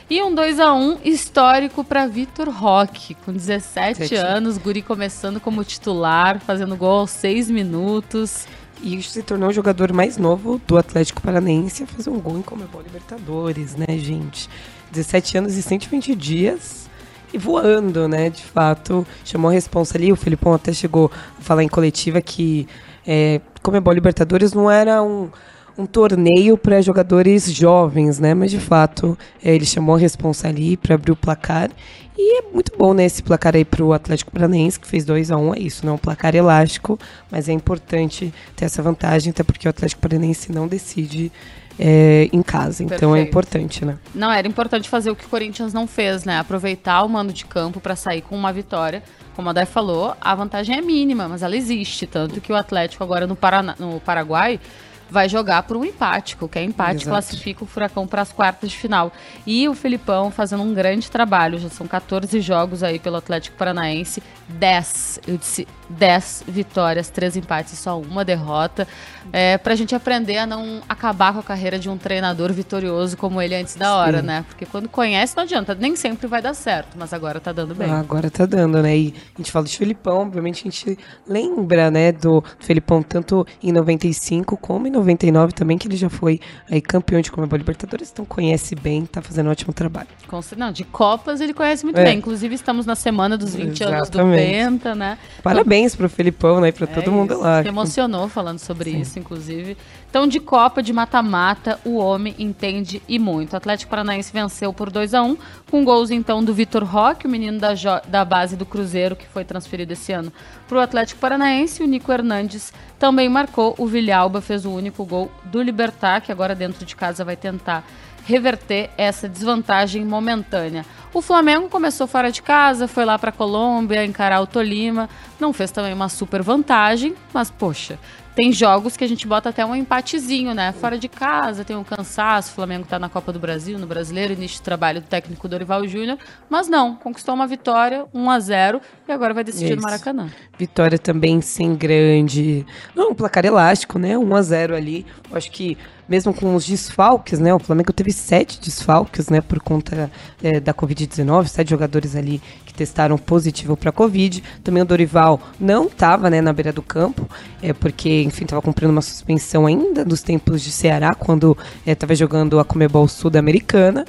E 0.09 0.23
um 0.23 0.35
2 0.35 0.61
a 0.61 0.73
1 0.73 0.99
histórico 1.05 1.83
para 1.83 2.07
Vitor 2.07 2.49
Roque, 2.49 3.15
com 3.15 3.33
17 3.33 3.99
Sete. 3.99 4.15
anos, 4.15 4.59
guri 4.59 4.81
começando 4.81 5.41
como 5.41 5.65
titular, 5.65 6.41
fazendo 6.41 6.77
gol 6.77 7.01
aos 7.01 7.11
6 7.11 7.51
minutos. 7.51 8.47
E 8.83 9.03
se 9.03 9.23
tornou 9.23 9.51
o 9.51 9.53
jogador 9.53 9.93
mais 9.93 10.17
novo 10.17 10.61
do 10.67 10.79
Atlético 10.79 11.21
Paranaense 11.21 11.83
a 11.83 11.87
fazer 11.87 12.11
um 12.11 12.19
gol 12.19 12.39
em 12.39 12.43
Comebol 12.43 12.81
Libertadores, 12.81 13.77
né, 13.77 13.99
gente? 13.99 14.49
17 14.91 15.39
anos 15.39 15.57
e 15.57 15.63
120 15.63 16.15
dias 16.15 16.89
e 17.33 17.39
voando, 17.39 18.09
né? 18.09 18.31
De 18.31 18.43
fato, 18.43 19.07
chamou 19.25 19.51
a 19.51 19.55
responsa 19.55 19.99
ali. 19.99 20.13
O 20.13 20.17
Felipão 20.17 20.55
até 20.55 20.73
chegou 20.73 21.11
a 21.39 21.43
falar 21.43 21.63
em 21.63 21.69
coletiva 21.69 22.21
que 22.21 22.67
é, 23.13 23.41
Comebol 23.61 23.93
Libertadores 23.93 24.53
não 24.53 24.71
era 24.71 25.03
um, 25.03 25.29
um 25.77 25.85
torneio 25.85 26.57
para 26.57 26.81
jogadores 26.81 27.53
jovens, 27.53 28.21
né? 28.21 28.35
Mas 28.35 28.53
de 28.53 28.61
fato 28.61 29.19
é, 29.43 29.53
ele 29.53 29.67
chamou 29.67 29.97
a 29.97 29.99
responsa 29.99 30.47
ali 30.47 30.77
para 30.77 30.95
abrir 30.95 31.11
o 31.11 31.17
placar. 31.17 31.71
E 32.17 32.39
é 32.39 32.43
muito 32.53 32.73
bom, 32.79 32.95
né, 32.95 33.05
esse 33.07 33.23
placar 33.23 33.57
aí 33.57 33.65
para 33.65 33.83
o 33.83 33.93
Atlético 33.93 34.31
Paranaense, 34.31 34.79
que 34.79 34.87
fez 34.87 35.05
2 35.07 35.31
a 35.31 35.39
1 35.39 35.41
um, 35.41 35.55
é 35.55 35.59
isso, 35.59 35.87
não 35.87 35.93
é 35.93 35.97
um 35.97 35.99
placar 35.99 36.35
elástico, 36.35 36.99
mas 37.31 37.49
é 37.49 37.53
importante 37.53 38.33
ter 38.55 38.67
essa 38.67 38.83
vantagem, 38.83 39.31
até 39.31 39.43
porque 39.43 39.67
o 39.67 39.71
Atlético 39.71 40.03
Paranaense 40.03 40.53
não 40.53 40.69
decide 40.69 41.33
é, 41.79 42.29
em 42.31 42.43
casa. 42.43 42.85
Então 42.85 42.95
é 42.95 42.99
Perfeito. 42.99 43.17
é 43.17 43.23
importante, 43.23 43.85
né? 43.87 43.99
Não, 44.15 44.31
era 44.31 44.47
importante 44.47 44.89
fazer 44.89 45.11
o 45.11 45.17
que 45.17 45.25
o 45.25 45.29
Corinthians 45.29 45.73
não 45.73 45.87
fez, 45.87 46.25
né? 46.25 46.39
Aproveitar 46.39 47.03
o 47.03 47.09
mando 47.09 47.33
de 47.33 47.47
campo 47.47 47.81
para 47.81 47.97
sair 47.97 48.21
com 48.21 48.37
uma 48.37 48.53
vitória. 48.53 49.03
Como 49.41 49.49
a 49.49 49.53
Dai 49.55 49.65
falou, 49.65 50.15
a 50.21 50.35
vantagem 50.35 50.77
é 50.77 50.83
mínima, 50.83 51.27
mas 51.27 51.43
ela 51.43 51.57
existe. 51.57 52.07
Tanto 52.07 52.43
que 52.43 52.53
o 52.53 52.57
Atlético 52.57 53.03
agora 53.03 53.27
no, 53.27 53.35
Paraná, 53.35 53.75
no 53.79 53.99
Paraguai 53.99 54.61
vai 55.11 55.29
jogar 55.29 55.65
por 55.65 55.77
um 55.77 55.85
empate. 55.85 56.37
Qualquer 56.37 56.63
empate 56.63 57.03
Exato. 57.03 57.11
classifica 57.11 57.65
o 57.65 57.67
Furacão 57.67 58.07
para 58.07 58.23
as 58.23 58.33
quartas 58.33 58.71
de 58.71 58.77
final. 58.77 59.13
E 59.47 59.69
o 59.69 59.75
Filipão 59.75 60.31
fazendo 60.31 60.63
um 60.63 60.73
grande 60.73 61.11
trabalho. 61.11 61.59
Já 61.59 61.69
são 61.69 61.87
14 61.87 62.41
jogos 62.41 62.83
aí 62.83 62.99
pelo 62.99 63.17
Atlético 63.17 63.57
Paranaense. 63.57 64.23
10, 64.49 65.21
eu 65.27 65.37
disse 65.37 65.67
10 65.89 66.45
vitórias, 66.47 67.09
3 67.09 67.37
empates 67.37 67.73
e 67.73 67.77
só 67.77 67.99
uma 67.99 68.25
derrota. 68.25 68.87
É, 69.33 69.59
para 69.59 69.73
a 69.73 69.77
gente 69.77 69.95
aprender 69.95 70.39
a 70.39 70.47
não 70.47 70.81
acabar 70.89 71.33
com 71.33 71.41
a 71.41 71.43
carreira 71.43 71.79
de 71.79 71.89
um 71.89 71.97
treinador 71.97 72.53
vitorioso 72.53 73.17
como 73.17 73.41
ele 73.41 73.55
antes 73.55 73.77
da 73.77 73.95
hora, 73.95 74.21
Sim. 74.21 74.27
né? 74.27 74.45
Porque 74.49 74.67
quando 74.67 74.89
conhece 74.89 75.37
não 75.37 75.45
adianta, 75.45 75.75
nem 75.75 75.95
sempre 75.97 76.27
vai 76.27 76.43
dar 76.43 76.55
certo, 76.55 76.97
mas 76.97 77.13
agora 77.13 77.41
tá 77.41 77.53
dando 77.53 77.75
bem. 77.75 77.91
Ah, 77.91 78.01
agora 78.01 78.31
tá 78.31 78.47
dando, 78.47 78.83
né? 78.83 78.97
E 78.97 79.15
a 79.35 79.39
gente 79.39 79.51
fala 79.53 79.65
de 79.65 79.77
Filipão, 79.77 80.23
obviamente 80.23 80.61
a 80.61 80.71
gente 80.71 80.99
lembra, 81.27 81.91
né, 81.91 82.13
do 82.13 82.43
Filipão 82.59 83.03
tanto 83.03 83.47
em 83.63 83.73
95 83.73 84.57
como 84.57 84.87
em 84.87 84.91
99 85.01 85.53
também, 85.53 85.77
que 85.77 85.89
ele 85.89 85.97
já 85.97 86.09
foi 86.09 86.41
aí 86.71 86.81
campeão 86.81 87.21
de 87.21 87.33
Comebol 87.33 87.59
Libertadores, 87.59 88.11
então 88.13 88.25
conhece 88.25 88.75
bem, 88.75 89.05
tá 89.07 89.21
fazendo 89.21 89.49
um 89.49 89.51
ótimo 89.51 89.73
trabalho. 89.73 90.09
Não, 90.57 90.71
de 90.71 90.85
Copas 90.85 91.41
ele 91.41 91.53
conhece 91.53 91.85
muito 91.85 91.99
é. 91.99 92.05
bem. 92.05 92.19
Inclusive 92.19 92.55
estamos 92.55 92.87
na 92.87 92.95
semana 92.95 93.37
dos 93.37 93.55
20 93.55 93.83
Exatamente. 93.83 93.85
anos 93.85 94.11
do 94.11 94.37
Penta, 94.37 94.95
né? 94.95 95.19
Parabéns 95.43 95.95
então, 95.95 96.07
pro 96.07 96.09
Felipão, 96.09 96.61
né, 96.61 96.69
e 96.69 96.73
pra 96.73 96.85
é 96.85 96.89
todo 96.89 97.11
mundo 97.11 97.39
lá. 97.39 97.63
Se 97.63 97.69
emocionou 97.69 98.29
falando 98.29 98.59
sobre 98.59 98.93
Sim. 98.93 99.01
isso, 99.01 99.19
inclusive. 99.19 99.77
Então, 100.11 100.27
de 100.27 100.41
Copa, 100.41 100.83
de 100.83 100.93
mata-mata, 100.93 101.79
o 101.85 101.97
homem 101.97 102.35
entende 102.37 103.01
e 103.09 103.17
muito. 103.17 103.53
O 103.53 103.57
Atlético 103.57 103.91
Paranaense 103.91 104.33
venceu 104.33 104.73
por 104.73 104.91
2 104.91 105.15
a 105.15 105.23
1 105.23 105.37
com 105.71 105.85
gols 105.85 106.11
então 106.11 106.43
do 106.43 106.53
Vitor 106.53 106.83
Roque, 106.83 107.29
o 107.29 107.31
menino 107.31 107.61
da, 107.61 107.73
da 108.09 108.25
base 108.25 108.57
do 108.57 108.67
Cruzeiro, 108.67 109.15
que 109.15 109.27
foi 109.29 109.45
transferido 109.45 109.93
esse 109.93 110.13
ano 110.13 110.33
para 110.69 110.79
o 110.79 110.81
Atlético 110.81 111.21
Paranaense. 111.21 111.81
O 111.81 111.87
Nico 111.87 112.11
Hernandes 112.11 112.73
também 112.99 113.29
marcou. 113.29 113.73
O 113.79 113.87
Vilhalba 113.87 114.41
fez 114.41 114.65
o 114.65 114.71
único 114.71 114.90
gol 114.91 115.31
do 115.45 115.63
Libertar, 115.63 116.21
que 116.21 116.33
agora 116.33 116.55
dentro 116.55 116.85
de 116.85 116.95
casa 116.97 117.25
vai 117.25 117.37
tentar 117.37 117.85
reverter 118.27 118.91
essa 118.97 119.29
desvantagem 119.29 120.05
momentânea. 120.05 120.85
O 121.13 121.21
Flamengo 121.21 121.69
começou 121.69 122.07
fora 122.07 122.31
de 122.31 122.41
casa, 122.43 122.87
foi 122.87 123.05
lá 123.05 123.19
para 123.19 123.33
Colômbia 123.33 124.05
encarar 124.05 124.41
o 124.41 124.47
Tolima, 124.47 125.09
não 125.41 125.53
fez 125.53 125.71
também 125.71 125.93
uma 125.93 126.09
super 126.09 126.43
vantagem, 126.43 127.15
mas 127.33 127.51
poxa, 127.51 127.99
tem 128.35 128.53
jogos 128.53 128.97
que 128.97 129.05
a 129.05 129.07
gente 129.07 129.27
bota 129.27 129.49
até 129.49 129.65
um 129.65 129.75
empatezinho, 129.75 130.55
né? 130.55 130.73
Fora 130.73 130.99
de 130.99 131.09
casa, 131.09 131.65
tem 131.65 131.77
um 131.77 131.85
cansaço, 131.85 132.53
o 132.53 132.55
Flamengo 132.55 132.87
tá 132.87 132.99
na 132.99 133.09
Copa 133.09 133.33
do 133.33 133.39
Brasil, 133.39 133.79
no 133.79 133.87
Brasileiro, 133.87 134.33
início 134.33 134.59
de 134.59 134.63
trabalho 134.63 135.01
do 135.01 135.07
técnico 135.07 135.49
Dorival 135.49 135.87
Júnior, 135.87 136.19
mas 136.49 136.69
não, 136.69 136.95
conquistou 136.97 137.35
uma 137.35 137.47
vitória, 137.47 138.07
1 138.15 138.31
a 138.31 138.41
0 138.41 138.81
e 139.09 139.13
agora 139.13 139.35
vai 139.35 139.45
decidir 139.45 139.73
Isso. 139.73 139.77
no 139.77 139.83
Maracanã. 139.83 140.31
Vitória 140.59 140.99
também 140.99 141.41
sem 141.41 141.75
grande, 141.75 142.65
não, 142.95 143.11
um 143.11 143.15
placar 143.15 143.45
elástico, 143.45 143.99
né? 143.99 144.17
1 144.17 144.35
a 144.37 144.43
0 144.43 144.77
ali. 144.77 145.07
Eu 145.31 145.37
acho 145.37 145.51
que 145.51 145.77
mesmo 146.11 146.35
com 146.35 146.57
os 146.57 146.67
desfalques, 146.67 147.39
né? 147.39 147.55
O 147.55 147.61
Flamengo 147.61 147.93
teve 147.93 148.11
sete 148.13 148.61
desfalques, 148.61 149.29
né? 149.29 149.41
Por 149.41 149.61
conta 149.61 150.11
é, 150.43 150.59
da 150.59 150.75
Covid-19, 150.75 151.47
sete 151.47 151.71
jogadores 151.71 152.17
ali 152.17 152.43
que 152.67 152.75
testaram 152.75 153.17
positivo 153.17 153.77
para 153.77 153.93
Covid. 153.93 154.43
Também 154.65 154.83
o 154.83 154.87
Dorival 154.87 155.41
não 155.59 155.85
estava, 155.85 156.29
né, 156.29 156.41
na 156.41 156.53
beira 156.53 156.73
do 156.73 156.83
campo, 156.83 157.29
é 157.63 157.73
porque, 157.73 158.23
enfim, 158.23 158.43
estava 158.43 158.61
cumprindo 158.61 158.91
uma 158.91 159.01
suspensão 159.01 159.67
ainda 159.67 160.05
dos 160.05 160.21
tempos 160.21 160.63
de 160.63 160.73
Ceará, 160.73 161.15
quando 161.15 161.57
estava 161.87 162.13
é, 162.13 162.17
jogando 162.17 162.59
a 162.59 162.65
Comebol 162.65 163.07
Sul-Americana. 163.07 164.05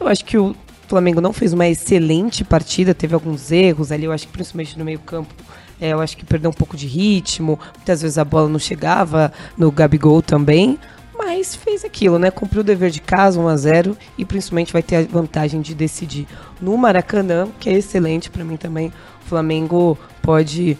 Eu 0.00 0.08
acho 0.08 0.24
que 0.24 0.36
o 0.36 0.56
Flamengo 0.88 1.20
não 1.20 1.32
fez 1.32 1.52
uma 1.52 1.68
excelente 1.68 2.42
partida, 2.42 2.92
teve 2.92 3.14
alguns 3.14 3.52
erros 3.52 3.92
ali, 3.92 4.04
eu 4.04 4.12
acho 4.12 4.26
que 4.26 4.32
principalmente 4.32 4.76
no 4.76 4.84
meio-campo. 4.84 5.32
É, 5.80 5.88
eu 5.88 6.00
acho 6.00 6.16
que 6.16 6.24
perdeu 6.24 6.50
um 6.50 6.54
pouco 6.54 6.76
de 6.76 6.86
ritmo, 6.86 7.58
muitas 7.76 8.02
vezes 8.02 8.16
a 8.16 8.24
bola 8.24 8.48
não 8.48 8.58
chegava 8.58 9.32
no 9.56 9.70
Gabigol 9.70 10.22
também 10.22 10.78
mas 11.16 11.54
fez 11.54 11.84
aquilo, 11.84 12.18
né? 12.18 12.30
Cumpriu 12.30 12.60
o 12.60 12.64
dever 12.64 12.90
de 12.90 13.00
casa, 13.00 13.40
1 13.40 13.48
a 13.48 13.56
0 13.56 13.96
e 14.18 14.24
principalmente 14.24 14.72
vai 14.72 14.82
ter 14.82 14.96
a 14.96 15.02
vantagem 15.02 15.60
de 15.60 15.74
decidir 15.74 16.26
no 16.60 16.76
Maracanã, 16.76 17.48
que 17.58 17.68
é 17.68 17.72
excelente 17.72 18.30
para 18.30 18.44
mim 18.44 18.56
também. 18.56 18.92
O 19.24 19.28
Flamengo 19.28 19.98
pode 20.22 20.78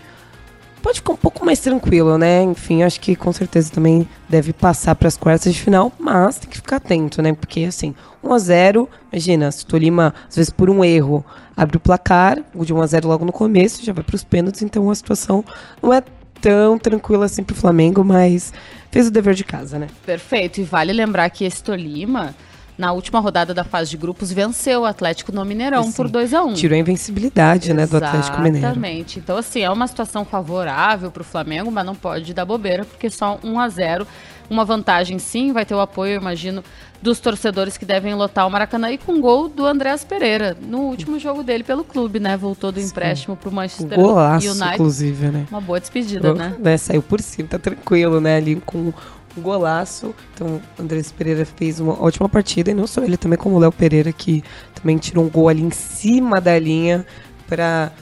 pode 0.84 0.98
ficar 0.98 1.14
um 1.14 1.16
pouco 1.16 1.46
mais 1.46 1.60
tranquilo, 1.60 2.18
né? 2.18 2.42
Enfim, 2.42 2.82
acho 2.82 3.00
que 3.00 3.16
com 3.16 3.32
certeza 3.32 3.72
também 3.72 4.06
deve 4.28 4.52
passar 4.52 4.94
para 4.94 5.08
as 5.08 5.16
quartas 5.16 5.54
de 5.54 5.58
final, 5.58 5.90
mas 5.98 6.36
tem 6.36 6.50
que 6.50 6.58
ficar 6.58 6.76
atento, 6.76 7.22
né? 7.22 7.32
Porque 7.32 7.64
assim, 7.64 7.94
1 8.22 8.34
a 8.34 8.38
0, 8.38 8.88
imagina, 9.10 9.50
se 9.50 9.64
o 9.64 9.66
Tolima 9.66 10.12
às 10.28 10.36
vezes 10.36 10.50
por 10.50 10.68
um 10.68 10.84
erro 10.84 11.24
abre 11.56 11.78
o 11.78 11.80
placar, 11.80 12.38
o 12.54 12.66
de 12.66 12.74
1 12.74 12.82
a 12.82 12.86
0 12.86 13.08
logo 13.08 13.24
no 13.24 13.32
começo, 13.32 13.82
já 13.82 13.94
vai 13.94 14.04
para 14.04 14.14
os 14.14 14.24
pênaltis, 14.24 14.60
então 14.60 14.90
a 14.90 14.94
situação 14.94 15.42
não 15.82 15.90
é 15.90 16.02
tão 16.44 16.78
tranquila 16.78 17.24
assim 17.24 17.42
pro 17.42 17.56
Flamengo, 17.56 18.04
mas 18.04 18.52
fez 18.90 19.06
o 19.06 19.10
dever 19.10 19.32
de 19.32 19.44
casa, 19.44 19.78
né? 19.78 19.86
Perfeito. 20.04 20.60
E 20.60 20.62
vale 20.62 20.92
lembrar 20.92 21.30
que 21.30 21.42
esse 21.42 21.64
Tolima 21.64 22.34
na 22.76 22.92
última 22.92 23.20
rodada 23.20 23.54
da 23.54 23.62
fase 23.62 23.90
de 23.90 23.96
grupos, 23.96 24.32
venceu 24.32 24.82
o 24.82 24.84
Atlético 24.84 25.30
no 25.30 25.44
Mineirão 25.44 25.80
assim, 25.80 25.92
por 25.92 26.08
2 26.08 26.34
a 26.34 26.42
1 26.42 26.48
um. 26.48 26.54
Tirou 26.54 26.76
a 26.76 26.78
invencibilidade 26.78 27.72
né, 27.72 27.86
do 27.86 27.96
Atlético 27.96 28.38
Mineiro. 28.38 28.66
Exatamente. 28.66 29.18
Então, 29.18 29.36
assim, 29.36 29.60
é 29.60 29.70
uma 29.70 29.86
situação 29.86 30.24
favorável 30.24 31.10
para 31.10 31.22
o 31.22 31.24
Flamengo, 31.24 31.70
mas 31.70 31.86
não 31.86 31.94
pode 31.94 32.34
dar 32.34 32.44
bobeira, 32.44 32.84
porque 32.84 33.08
só 33.10 33.38
1 33.44 33.60
a 33.60 33.68
0 33.68 34.06
Uma 34.50 34.64
vantagem, 34.64 35.18
sim, 35.18 35.52
vai 35.52 35.64
ter 35.64 35.74
o 35.74 35.80
apoio, 35.80 36.16
imagino, 36.20 36.64
dos 37.00 37.20
torcedores 37.20 37.76
que 37.76 37.84
devem 37.84 38.14
lotar 38.14 38.46
o 38.46 38.50
Maracanã 38.50 38.90
e 38.90 38.98
com 38.98 39.20
gol 39.20 39.48
do 39.48 39.64
Andréas 39.66 40.02
Pereira, 40.02 40.56
no 40.60 40.78
último 40.80 41.18
jogo 41.18 41.42
dele 41.42 41.62
pelo 41.62 41.84
clube, 41.84 42.18
né? 42.18 42.36
Voltou 42.36 42.72
do 42.72 42.80
empréstimo 42.80 43.36
para 43.36 43.50
o 43.50 43.52
Manchester 43.52 43.98
Golaço, 43.98 44.48
United. 44.48 44.74
inclusive, 44.74 45.26
né? 45.28 45.46
Uma 45.50 45.60
boa 45.60 45.78
despedida, 45.78 46.32
o, 46.32 46.34
né? 46.34 46.56
né? 46.58 46.76
Saiu 46.76 47.02
por 47.02 47.20
cima, 47.20 47.48
tá 47.48 47.58
tranquilo, 47.58 48.20
né? 48.20 48.36
Ali 48.38 48.56
com 48.56 48.92
golaço. 49.40 50.14
Então, 50.34 50.60
o 50.78 50.82
Andrés 50.82 51.10
Pereira 51.12 51.44
fez 51.44 51.80
uma 51.80 52.00
ótima 52.02 52.28
partida. 52.28 52.70
E 52.70 52.74
não 52.74 52.86
só 52.86 53.02
ele, 53.02 53.16
também 53.16 53.38
como 53.38 53.56
o 53.56 53.58
Léo 53.58 53.72
Pereira, 53.72 54.12
que 54.12 54.42
também 54.74 54.96
tirou 54.98 55.24
um 55.24 55.28
gol 55.28 55.48
ali 55.48 55.62
em 55.62 55.70
cima 55.70 56.40
da 56.40 56.58
linha 56.58 57.06
para 57.48 57.92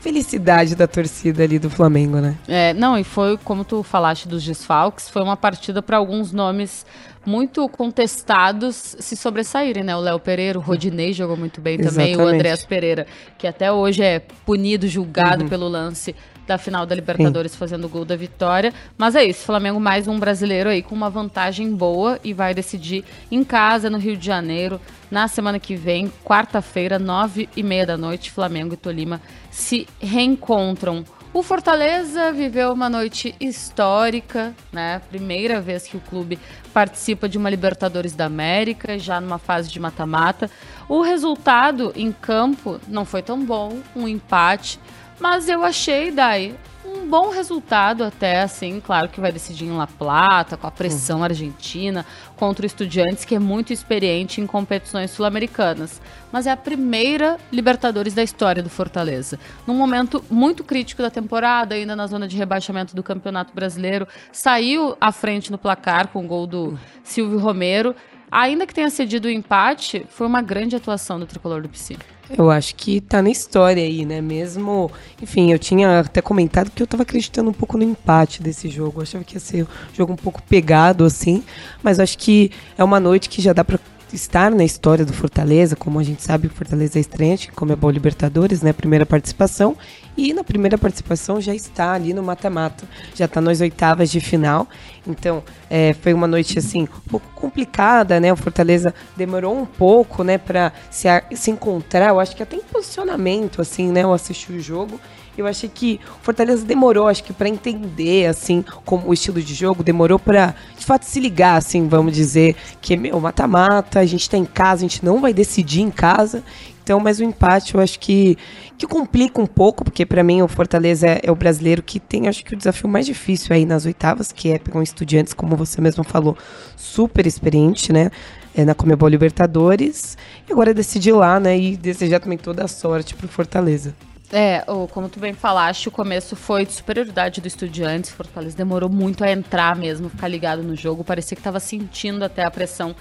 felicidade 0.00 0.74
da 0.74 0.86
torcida 0.86 1.44
ali 1.44 1.58
do 1.58 1.68
Flamengo, 1.68 2.18
né? 2.18 2.34
É, 2.48 2.72
não, 2.72 2.98
e 2.98 3.04
foi, 3.04 3.36
como 3.38 3.64
tu 3.64 3.82
falaste 3.82 4.26
dos 4.26 4.42
desfalques, 4.42 5.10
foi 5.10 5.22
uma 5.22 5.36
partida 5.36 5.82
para 5.82 5.98
alguns 5.98 6.32
nomes 6.32 6.86
muito 7.24 7.68
contestados 7.68 8.96
se 8.98 9.14
sobressaírem, 9.14 9.84
né? 9.84 9.94
O 9.94 10.00
Léo 10.00 10.18
Pereira, 10.18 10.58
o 10.58 10.62
Rodinei 10.62 11.12
jogou 11.12 11.36
muito 11.36 11.60
bem 11.60 11.76
também, 11.76 12.12
Exatamente. 12.12 12.18
o 12.18 12.34
Andréas 12.34 12.64
Pereira, 12.64 13.06
que 13.36 13.46
até 13.46 13.70
hoje 13.70 14.02
é 14.02 14.20
punido, 14.46 14.88
julgado 14.88 15.42
uhum. 15.42 15.48
pelo 15.50 15.68
lance 15.68 16.16
da 16.50 16.58
final 16.58 16.84
da 16.84 16.96
Libertadores 16.96 17.52
Sim. 17.52 17.58
fazendo 17.58 17.84
o 17.84 17.88
gol 17.88 18.04
da 18.04 18.16
vitória. 18.16 18.74
Mas 18.98 19.14
é 19.14 19.22
isso, 19.22 19.44
Flamengo 19.44 19.78
mais 19.78 20.08
um 20.08 20.18
brasileiro 20.18 20.68
aí 20.68 20.82
com 20.82 20.96
uma 20.96 21.08
vantagem 21.08 21.72
boa 21.72 22.18
e 22.24 22.32
vai 22.32 22.52
decidir 22.52 23.04
em 23.30 23.44
casa, 23.44 23.88
no 23.88 23.98
Rio 23.98 24.16
de 24.16 24.26
Janeiro, 24.26 24.80
na 25.08 25.28
semana 25.28 25.60
que 25.60 25.76
vem, 25.76 26.12
quarta-feira, 26.24 26.98
nove 26.98 27.48
e 27.56 27.62
meia 27.62 27.86
da 27.86 27.96
noite, 27.96 28.32
Flamengo 28.32 28.74
e 28.74 28.76
Tolima 28.76 29.22
se 29.48 29.86
reencontram. 30.00 31.04
O 31.32 31.40
Fortaleza 31.40 32.32
viveu 32.32 32.72
uma 32.72 32.90
noite 32.90 33.32
histórica, 33.38 34.52
né? 34.72 35.00
Primeira 35.08 35.60
vez 35.60 35.86
que 35.86 35.96
o 35.96 36.00
clube 36.00 36.36
participa 36.74 37.28
de 37.28 37.38
uma 37.38 37.48
Libertadores 37.48 38.12
da 38.12 38.24
América, 38.24 38.98
já 38.98 39.20
numa 39.20 39.38
fase 39.38 39.70
de 39.70 39.78
mata-mata. 39.78 40.50
O 40.88 41.00
resultado 41.00 41.92
em 41.94 42.10
campo 42.10 42.80
não 42.88 43.04
foi 43.04 43.22
tão 43.22 43.44
bom, 43.44 43.78
um 43.94 44.08
empate. 44.08 44.80
Mas 45.20 45.50
eu 45.50 45.62
achei, 45.62 46.10
Dai, 46.10 46.56
um 46.82 47.06
bom 47.06 47.28
resultado 47.30 48.02
até, 48.02 48.40
assim, 48.40 48.80
claro 48.80 49.08
que 49.08 49.20
vai 49.20 49.30
decidir 49.30 49.66
em 49.66 49.76
La 49.76 49.86
Plata, 49.86 50.56
com 50.56 50.66
a 50.66 50.70
pressão 50.70 51.18
uhum. 51.18 51.24
argentina, 51.24 52.06
contra 52.36 52.64
o 52.64 52.66
Estudiantes, 52.66 53.24
que 53.24 53.34
é 53.34 53.38
muito 53.38 53.70
experiente 53.70 54.40
em 54.40 54.46
competições 54.46 55.10
sul-americanas. 55.10 56.00
Mas 56.32 56.46
é 56.46 56.50
a 56.50 56.56
primeira 56.56 57.38
Libertadores 57.52 58.14
da 58.14 58.22
história 58.22 58.62
do 58.62 58.70
Fortaleza. 58.70 59.38
Num 59.66 59.74
momento 59.74 60.24
muito 60.30 60.64
crítico 60.64 61.02
da 61.02 61.10
temporada, 61.10 61.74
ainda 61.74 61.94
na 61.94 62.06
zona 62.06 62.26
de 62.26 62.36
rebaixamento 62.36 62.96
do 62.96 63.02
Campeonato 63.02 63.54
Brasileiro, 63.54 64.08
saiu 64.32 64.96
à 65.00 65.12
frente 65.12 65.52
no 65.52 65.58
placar 65.58 66.08
com 66.08 66.24
o 66.24 66.26
gol 66.26 66.46
do 66.46 66.60
uhum. 66.60 66.78
Silvio 67.04 67.38
Romero. 67.38 67.94
Ainda 68.32 68.66
que 68.66 68.74
tenha 68.74 68.88
cedido 68.88 69.28
o 69.28 69.30
empate, 69.30 70.06
foi 70.08 70.26
uma 70.26 70.40
grande 70.40 70.76
atuação 70.76 71.20
do 71.20 71.26
tricolor 71.26 71.60
do 71.60 71.68
Piscina. 71.68 72.00
Eu 72.36 72.50
acho 72.50 72.76
que 72.76 73.00
tá 73.00 73.20
na 73.20 73.30
história 73.30 73.82
aí, 73.82 74.04
né? 74.04 74.20
Mesmo. 74.20 74.90
Enfim, 75.20 75.52
eu 75.52 75.58
tinha 75.58 76.00
até 76.00 76.22
comentado 76.22 76.70
que 76.70 76.82
eu 76.82 76.86
tava 76.86 77.02
acreditando 77.02 77.50
um 77.50 77.52
pouco 77.52 77.76
no 77.76 77.82
empate 77.82 78.42
desse 78.42 78.68
jogo. 78.68 79.00
Eu 79.00 79.02
achava 79.02 79.24
que 79.24 79.34
ia 79.34 79.40
ser 79.40 79.64
um 79.64 79.94
jogo 79.94 80.12
um 80.12 80.16
pouco 80.16 80.40
pegado, 80.42 81.04
assim. 81.04 81.42
Mas 81.82 81.98
acho 81.98 82.16
que 82.16 82.52
é 82.78 82.84
uma 82.84 83.00
noite 83.00 83.28
que 83.28 83.42
já 83.42 83.52
dá 83.52 83.64
pra 83.64 83.78
estar 84.12 84.50
na 84.50 84.64
história 84.64 85.04
do 85.04 85.12
Fortaleza, 85.12 85.76
como 85.76 85.98
a 85.98 86.02
gente 86.02 86.22
sabe, 86.22 86.46
o 86.46 86.50
Fortaleza 86.50 86.98
é 86.98 87.00
estreante, 87.00 87.50
como 87.52 87.72
é 87.72 87.76
bom 87.76 87.90
Libertadores, 87.90 88.62
né? 88.62 88.72
Primeira 88.72 89.06
participação. 89.06 89.76
E 90.16 90.34
na 90.34 90.44
primeira 90.44 90.76
participação 90.76 91.40
já 91.40 91.54
está 91.54 91.92
ali 91.92 92.12
no 92.12 92.22
mata-mata, 92.22 92.84
já 93.14 93.24
está 93.24 93.40
nas 93.40 93.60
oitavas 93.60 94.10
de 94.10 94.20
final. 94.20 94.68
Então, 95.06 95.42
é, 95.68 95.94
foi 95.94 96.12
uma 96.12 96.26
noite 96.26 96.58
assim, 96.58 96.82
um 96.82 97.10
pouco 97.10 97.26
complicada, 97.34 98.20
né? 98.20 98.32
O 98.32 98.36
Fortaleza 98.36 98.94
demorou 99.16 99.56
um 99.56 99.64
pouco, 99.64 100.22
né, 100.22 100.36
para 100.36 100.72
se, 100.90 101.08
se 101.34 101.50
encontrar. 101.50 102.08
Eu 102.08 102.20
acho 102.20 102.36
que 102.36 102.42
até 102.42 102.56
em 102.56 102.60
posicionamento, 102.60 103.62
assim, 103.62 103.90
né? 103.90 104.02
Eu 104.02 104.12
assisti 104.12 104.52
o 104.52 104.60
jogo 104.60 105.00
eu 105.40 105.46
achei 105.46 105.68
que 105.72 106.00
o 106.20 106.24
Fortaleza 106.24 106.64
demorou, 106.64 107.08
acho 107.08 107.24
que 107.24 107.32
para 107.32 107.48
entender 107.48 108.26
assim 108.26 108.64
como 108.84 109.08
o 109.08 109.14
estilo 109.14 109.40
de 109.40 109.54
jogo, 109.54 109.82
demorou 109.82 110.18
para 110.18 110.54
de 110.78 110.84
fato 110.84 111.04
se 111.04 111.20
ligar, 111.20 111.56
assim, 111.56 111.88
vamos 111.88 112.14
dizer 112.14 112.54
que 112.80 112.96
meu 112.96 113.20
mata-mata, 113.20 114.00
a 114.00 114.06
gente 114.06 114.28
tá 114.28 114.36
em 114.36 114.44
casa, 114.44 114.84
a 114.84 114.88
gente 114.88 115.04
não 115.04 115.20
vai 115.20 115.32
decidir 115.32 115.80
em 115.80 115.90
casa. 115.90 116.42
Então, 116.82 116.98
mas 116.98 117.20
o 117.20 117.22
empate 117.22 117.74
eu 117.74 117.80
acho 117.80 118.00
que, 118.00 118.36
que 118.76 118.86
complica 118.86 119.40
um 119.40 119.46
pouco, 119.46 119.84
porque 119.84 120.04
para 120.04 120.24
mim 120.24 120.42
o 120.42 120.48
Fortaleza 120.48 121.06
é, 121.06 121.20
é, 121.22 121.30
o 121.30 121.36
brasileiro 121.36 121.82
que 121.82 122.00
tem, 122.00 122.26
acho 122.26 122.44
que 122.44 122.52
o 122.52 122.56
desafio 122.56 122.88
mais 122.88 123.06
difícil 123.06 123.54
aí 123.54 123.64
nas 123.64 123.84
oitavas, 123.86 124.32
que 124.32 124.50
é 124.50 124.58
pegar 124.58 124.80
um 124.80 124.82
estudiantes, 124.82 125.32
como 125.32 125.56
você 125.56 125.80
mesmo 125.80 126.02
falou, 126.02 126.36
super 126.76 127.26
experiente, 127.26 127.92
né? 127.92 128.10
É, 128.52 128.64
na 128.64 128.74
Comebol 128.74 129.08
Libertadores. 129.08 130.18
E 130.48 130.52
agora 130.52 130.72
é 130.72 130.74
decidir 130.74 131.12
lá, 131.12 131.38
né? 131.38 131.56
E 131.56 131.76
desejar 131.76 132.18
também 132.18 132.38
toda 132.38 132.64
a 132.64 132.68
sorte 132.68 133.14
pro 133.14 133.28
Fortaleza. 133.28 133.94
É, 134.32 134.64
como 134.92 135.08
tu 135.08 135.18
bem 135.18 135.32
falaste, 135.32 135.88
o 135.88 135.90
começo 135.90 136.36
foi 136.36 136.64
de 136.64 136.72
superioridade 136.72 137.40
do 137.40 137.48
Estudiantes. 137.48 138.10
Fortaleza 138.10 138.56
demorou 138.56 138.88
muito 138.88 139.24
a 139.24 139.30
entrar 139.30 139.74
mesmo, 139.74 140.08
ficar 140.08 140.28
ligado 140.28 140.62
no 140.62 140.76
jogo. 140.76 141.02
Parecia 141.02 141.34
que 141.34 141.40
estava 141.40 141.58
sentindo 141.58 142.24
até 142.24 142.44
a 142.44 142.50
pressão 142.50 142.94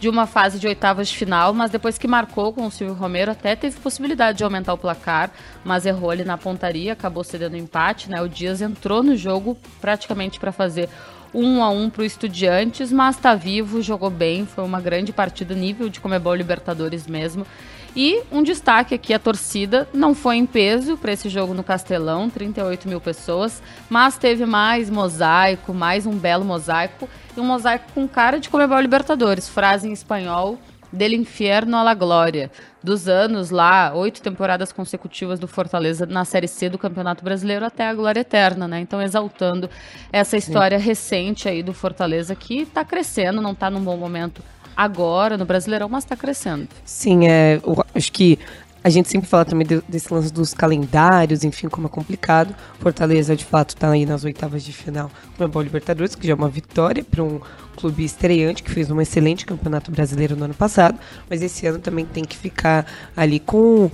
de 0.00 0.08
uma 0.08 0.26
fase 0.26 0.58
de 0.58 0.66
oitavas 0.66 1.08
de 1.08 1.16
final, 1.16 1.54
mas 1.54 1.70
depois 1.70 1.96
que 1.96 2.08
marcou 2.08 2.52
com 2.52 2.66
o 2.66 2.70
Silvio 2.72 2.96
Romero, 2.96 3.30
até 3.30 3.54
teve 3.54 3.78
possibilidade 3.78 4.38
de 4.38 4.42
aumentar 4.42 4.74
o 4.74 4.78
placar, 4.78 5.30
mas 5.64 5.86
errou 5.86 6.10
ali 6.10 6.24
na 6.24 6.36
pontaria, 6.36 6.94
acabou 6.94 7.22
cedendo 7.22 7.56
empate, 7.56 8.10
né? 8.10 8.20
O 8.20 8.28
Dias 8.28 8.60
entrou 8.60 9.04
no 9.04 9.16
jogo 9.16 9.56
praticamente 9.80 10.40
para 10.40 10.50
fazer 10.50 10.88
um 11.32 11.62
a 11.62 11.70
um 11.70 11.88
para 11.88 12.02
o 12.02 12.04
Estudiantes, 12.04 12.90
mas 12.90 13.14
está 13.14 13.36
vivo, 13.36 13.80
jogou 13.80 14.10
bem, 14.10 14.44
foi 14.44 14.64
uma 14.64 14.80
grande 14.80 15.12
partida, 15.12 15.54
nível 15.54 15.88
de 15.88 16.00
Comebol 16.00 16.34
Libertadores 16.34 17.06
mesmo. 17.06 17.46
E 17.94 18.22
um 18.32 18.42
destaque 18.42 18.94
aqui: 18.94 19.12
a 19.12 19.18
torcida 19.18 19.88
não 19.92 20.14
foi 20.14 20.36
em 20.36 20.46
peso 20.46 20.96
para 20.96 21.12
esse 21.12 21.28
jogo 21.28 21.52
no 21.52 21.62
Castelão, 21.62 22.30
38 22.30 22.88
mil 22.88 23.00
pessoas, 23.00 23.62
mas 23.88 24.16
teve 24.16 24.46
mais 24.46 24.88
mosaico, 24.88 25.74
mais 25.74 26.06
um 26.06 26.16
belo 26.16 26.44
mosaico 26.44 27.08
e 27.36 27.40
um 27.40 27.44
mosaico 27.44 27.84
com 27.94 28.08
cara 28.08 28.40
de 28.40 28.48
Comebol 28.48 28.80
Libertadores, 28.80 29.48
frase 29.48 29.88
em 29.88 29.92
espanhol. 29.92 30.58
Del 30.94 31.14
inferno 31.14 31.78
à 31.78 31.82
la 31.82 31.94
glória. 31.94 32.50
Dos 32.82 33.08
anos 33.08 33.48
lá, 33.48 33.94
oito 33.94 34.20
temporadas 34.20 34.72
consecutivas 34.72 35.40
do 35.40 35.48
Fortaleza 35.48 36.04
na 36.04 36.22
Série 36.22 36.46
C 36.46 36.68
do 36.68 36.76
Campeonato 36.76 37.24
Brasileiro 37.24 37.64
até 37.64 37.88
a 37.88 37.94
glória 37.94 38.20
eterna, 38.20 38.68
né? 38.68 38.78
Então, 38.78 39.00
exaltando 39.00 39.70
essa 40.12 40.36
história 40.36 40.78
Sim. 40.78 40.84
recente 40.84 41.48
aí 41.48 41.62
do 41.62 41.72
Fortaleza 41.72 42.34
que 42.34 42.60
está 42.60 42.84
crescendo, 42.84 43.40
não 43.40 43.52
está 43.52 43.70
num 43.70 43.80
bom 43.80 43.96
momento 43.96 44.42
agora 44.76 45.36
no 45.36 45.44
Brasileirão, 45.44 45.88
mas 45.88 46.04
está 46.04 46.16
crescendo. 46.16 46.68
Sim, 46.84 47.26
é, 47.26 47.60
acho 47.94 48.12
que 48.12 48.38
a 48.84 48.90
gente 48.90 49.08
sempre 49.08 49.28
fala 49.28 49.44
também 49.44 49.66
desse 49.88 50.12
lance 50.12 50.32
dos 50.32 50.52
calendários, 50.52 51.44
enfim, 51.44 51.68
como 51.68 51.86
é 51.86 51.90
complicado. 51.90 52.54
Fortaleza, 52.80 53.36
de 53.36 53.44
fato, 53.44 53.70
está 53.70 53.90
aí 53.90 54.04
nas 54.04 54.24
oitavas 54.24 54.64
de 54.64 54.72
final 54.72 55.10
do 55.38 55.46
Boa 55.46 55.62
Libertadores, 55.62 56.16
que 56.16 56.26
já 56.26 56.32
é 56.32 56.36
uma 56.36 56.48
vitória 56.48 57.04
para 57.04 57.22
um 57.22 57.40
clube 57.76 58.04
estreante 58.04 58.62
que 58.62 58.70
fez 58.70 58.90
um 58.90 59.00
excelente 59.00 59.46
campeonato 59.46 59.90
brasileiro 59.92 60.34
no 60.36 60.44
ano 60.44 60.54
passado, 60.54 60.98
mas 61.30 61.42
esse 61.42 61.66
ano 61.66 61.78
também 61.78 62.04
tem 62.04 62.24
que 62.24 62.36
ficar 62.36 62.86
ali 63.16 63.38
com 63.38 63.90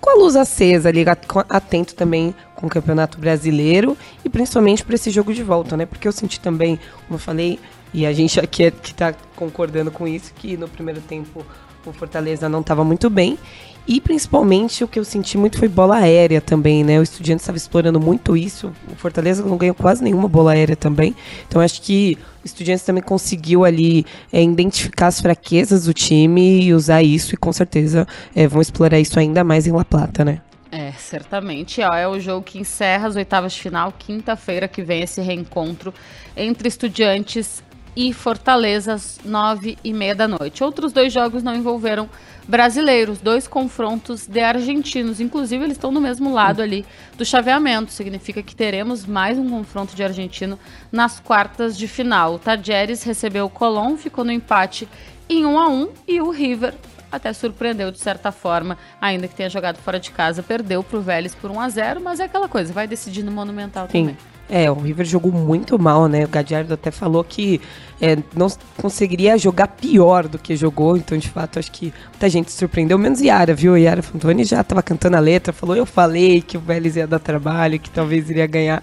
com 0.00 0.10
a 0.10 0.14
luz 0.22 0.36
acesa 0.36 0.90
ali, 0.90 1.02
atento 1.48 1.94
também 1.94 2.34
com 2.54 2.66
o 2.66 2.68
Campeonato 2.68 3.18
Brasileiro 3.18 3.96
e 4.22 4.28
principalmente 4.28 4.84
para 4.84 4.96
esse 4.96 5.10
jogo 5.10 5.32
de 5.32 5.42
volta, 5.42 5.78
né? 5.78 5.86
Porque 5.86 6.06
eu 6.06 6.12
senti 6.12 6.38
também, 6.38 6.78
como 7.06 7.14
eu 7.14 7.18
falei, 7.18 7.58
e 7.94 8.04
a 8.04 8.12
gente 8.12 8.40
aqui 8.40 8.64
é, 8.64 8.70
que 8.72 8.90
está 8.90 9.14
concordando 9.36 9.90
com 9.90 10.06
isso, 10.06 10.34
que 10.34 10.56
no 10.56 10.68
primeiro 10.68 11.00
tempo 11.00 11.46
o 11.86 11.92
Fortaleza 11.92 12.48
não 12.48 12.60
estava 12.60 12.82
muito 12.82 13.08
bem. 13.08 13.38
E 13.86 14.00
principalmente 14.00 14.82
o 14.82 14.88
que 14.88 14.98
eu 14.98 15.04
senti 15.04 15.36
muito 15.36 15.58
foi 15.58 15.68
bola 15.68 15.98
aérea 15.98 16.40
também, 16.40 16.82
né? 16.82 16.98
O 16.98 17.02
Estudiante 17.02 17.42
estava 17.42 17.58
explorando 17.58 18.00
muito 18.00 18.34
isso. 18.34 18.72
O 18.90 18.96
Fortaleza 18.96 19.44
não 19.44 19.58
ganhou 19.58 19.74
quase 19.74 20.02
nenhuma 20.02 20.26
bola 20.26 20.52
aérea 20.52 20.74
também. 20.74 21.14
Então 21.46 21.60
acho 21.60 21.82
que 21.82 22.18
o 22.42 22.46
Estudiantes 22.46 22.84
também 22.84 23.02
conseguiu 23.02 23.62
ali 23.62 24.06
é, 24.32 24.42
identificar 24.42 25.08
as 25.08 25.20
fraquezas 25.20 25.84
do 25.84 25.92
time 25.92 26.62
e 26.62 26.74
usar 26.74 27.02
isso. 27.02 27.34
E 27.34 27.36
com 27.36 27.52
certeza 27.52 28.08
é, 28.34 28.48
vão 28.48 28.62
explorar 28.62 28.98
isso 28.98 29.20
ainda 29.20 29.44
mais 29.44 29.66
em 29.66 29.72
La 29.72 29.84
Plata, 29.84 30.24
né? 30.24 30.40
É, 30.72 30.90
certamente. 30.92 31.82
Ó, 31.82 31.94
é 31.94 32.08
o 32.08 32.18
jogo 32.18 32.42
que 32.42 32.58
encerra 32.58 33.06
as 33.06 33.14
oitavas 33.14 33.52
de 33.52 33.60
final, 33.60 33.92
quinta-feira 33.96 34.66
que 34.66 34.82
vem 34.82 35.02
esse 35.02 35.20
reencontro 35.20 35.92
entre 36.34 36.66
estudiantes 36.66 37.62
e 37.96 38.12
Fortaleza 38.12 38.94
às 38.94 39.20
nove 39.24 39.78
e 39.84 39.92
meia 39.92 40.14
da 40.14 40.26
noite. 40.26 40.64
Outros 40.64 40.92
dois 40.92 41.12
jogos 41.12 41.42
não 41.42 41.54
envolveram 41.54 42.08
brasileiros, 42.46 43.18
dois 43.18 43.48
confrontos 43.48 44.26
de 44.26 44.40
argentinos. 44.40 45.20
Inclusive, 45.20 45.64
eles 45.64 45.76
estão 45.76 45.90
no 45.90 46.00
mesmo 46.00 46.32
lado 46.32 46.60
ali 46.60 46.84
do 47.16 47.24
chaveamento. 47.24 47.92
Significa 47.92 48.42
que 48.42 48.54
teremos 48.54 49.06
mais 49.06 49.38
um 49.38 49.48
confronto 49.48 49.94
de 49.94 50.02
argentino 50.02 50.58
nas 50.90 51.20
quartas 51.20 51.76
de 51.76 51.88
final. 51.88 52.34
O 52.34 52.38
Tajeres 52.38 53.02
recebeu 53.02 53.46
o 53.46 53.50
Colón, 53.50 53.96
ficou 53.96 54.24
no 54.24 54.32
empate 54.32 54.88
em 55.28 55.46
1 55.46 55.58
a 55.58 55.68
1 55.68 55.88
e 56.06 56.20
o 56.20 56.30
River 56.30 56.74
até 57.10 57.32
surpreendeu 57.32 57.92
de 57.92 58.00
certa 58.00 58.32
forma, 58.32 58.76
ainda 59.00 59.28
que 59.28 59.34
tenha 59.36 59.48
jogado 59.48 59.76
fora 59.76 60.00
de 60.00 60.10
casa, 60.10 60.42
perdeu 60.42 60.82
para 60.82 60.98
o 60.98 61.00
Vélez 61.00 61.32
por 61.32 61.48
1 61.48 61.60
a 61.60 61.68
0 61.68 62.00
mas 62.00 62.18
é 62.18 62.24
aquela 62.24 62.48
coisa, 62.48 62.72
vai 62.72 62.88
decidir 62.88 63.22
no 63.22 63.30
Monumental 63.30 63.86
Sim. 63.86 64.00
também. 64.00 64.33
É, 64.48 64.70
o 64.70 64.74
River 64.74 65.06
jogou 65.06 65.32
muito 65.32 65.78
mal, 65.78 66.06
né? 66.06 66.24
O 66.24 66.28
Gadiardo 66.28 66.74
até 66.74 66.90
falou 66.90 67.24
que 67.24 67.60
é, 68.00 68.16
não 68.36 68.48
conseguiria 68.76 69.38
jogar 69.38 69.68
pior 69.68 70.28
do 70.28 70.38
que 70.38 70.54
jogou, 70.54 70.96
então 70.96 71.16
de 71.16 71.28
fato 71.28 71.58
acho 71.58 71.72
que 71.72 71.92
muita 72.10 72.28
gente 72.28 72.52
surpreendeu, 72.52 72.98
menos 72.98 73.20
Yara, 73.20 73.54
viu? 73.54 73.76
Yara 73.76 74.02
Fantoni 74.02 74.44
já 74.44 74.60
estava 74.60 74.82
cantando 74.82 75.16
a 75.16 75.20
letra, 75.20 75.52
falou: 75.52 75.74
Eu 75.74 75.86
falei 75.86 76.42
que 76.42 76.58
o 76.58 76.60
Vélez 76.60 76.96
ia 76.96 77.06
dar 77.06 77.18
trabalho, 77.18 77.78
que 77.78 77.90
talvez 77.90 78.28
iria 78.28 78.46
ganhar. 78.46 78.82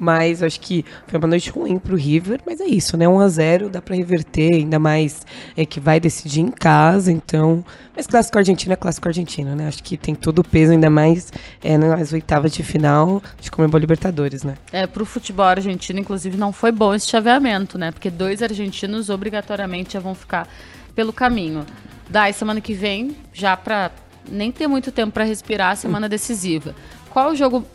Mas 0.00 0.42
acho 0.42 0.58
que 0.58 0.82
foi 1.06 1.18
uma 1.18 1.28
noite 1.28 1.50
ruim 1.50 1.78
pro 1.78 1.94
River, 1.94 2.40
mas 2.46 2.58
é 2.58 2.64
isso, 2.64 2.96
né? 2.96 3.06
1 3.06 3.20
a 3.20 3.28
0 3.28 3.68
dá 3.68 3.82
para 3.82 3.94
reverter, 3.94 4.54
ainda 4.54 4.78
mais 4.78 5.26
é 5.54 5.66
que 5.66 5.78
vai 5.78 6.00
decidir 6.00 6.40
em 6.40 6.50
casa, 6.50 7.12
então. 7.12 7.62
Mas 7.94 8.06
clássico 8.06 8.38
argentino 8.38 8.72
é 8.72 8.76
clássico 8.76 9.06
argentino, 9.06 9.54
né? 9.54 9.68
Acho 9.68 9.82
que 9.82 9.98
tem 9.98 10.14
todo 10.14 10.38
o 10.38 10.44
peso, 10.44 10.72
ainda 10.72 10.88
mais 10.88 11.30
é, 11.62 11.76
nas 11.76 12.14
oitavas 12.14 12.50
de 12.52 12.62
final 12.62 13.22
de 13.38 13.50
Comebol 13.50 13.78
Libertadores, 13.78 14.42
né? 14.42 14.54
É, 14.72 14.86
pro 14.86 15.04
futebol 15.04 15.44
argentino, 15.44 16.00
inclusive, 16.00 16.38
não 16.38 16.50
foi 16.50 16.72
bom 16.72 16.94
esse 16.94 17.06
chaveamento, 17.06 17.76
né? 17.76 17.90
Porque 17.90 18.08
dois 18.08 18.42
argentinos 18.42 19.10
obrigatoriamente 19.10 19.92
já 19.92 20.00
vão 20.00 20.14
ficar 20.14 20.48
pelo 20.94 21.12
caminho. 21.12 21.66
Daí, 22.08 22.32
semana 22.32 22.62
que 22.62 22.72
vem, 22.72 23.14
já 23.34 23.54
pra 23.54 23.90
nem 24.26 24.50
ter 24.50 24.66
muito 24.66 24.90
tempo 24.90 25.12
para 25.12 25.24
respirar, 25.24 25.76
semana 25.76 26.08
decisiva. 26.08 26.74
Qual 27.10 27.32
o 27.32 27.36
jogo 27.36 27.66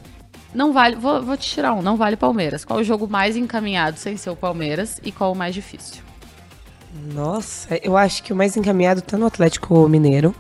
não 0.56 0.74
vale, 0.74 0.96
vou, 0.96 1.22
vou 1.22 1.38
te 1.38 1.48
tirar 1.50 1.74
um, 1.74 1.82
não 1.82 1.98
vale 1.98 2.16
Palmeiras. 2.16 2.64
Qual 2.66 2.80
o 2.80 2.84
jogo 2.84 3.08
mais 3.08 3.36
encaminhado 3.36 3.98
sem 3.98 4.18
ser 4.18 4.30
o 4.30 4.36
Palmeiras 4.36 5.00
e 5.04 5.12
qual 5.12 5.32
o 5.32 5.36
mais 5.36 5.54
difícil? 5.54 6.02
Nossa, 7.14 7.80
eu 7.84 7.98
acho 7.98 8.24
que 8.24 8.32
o 8.32 8.36
mais 8.36 8.56
encaminhado 8.56 9.02
tá 9.02 9.18
no 9.18 9.26
Atlético 9.26 9.88
Mineiro 9.90 10.34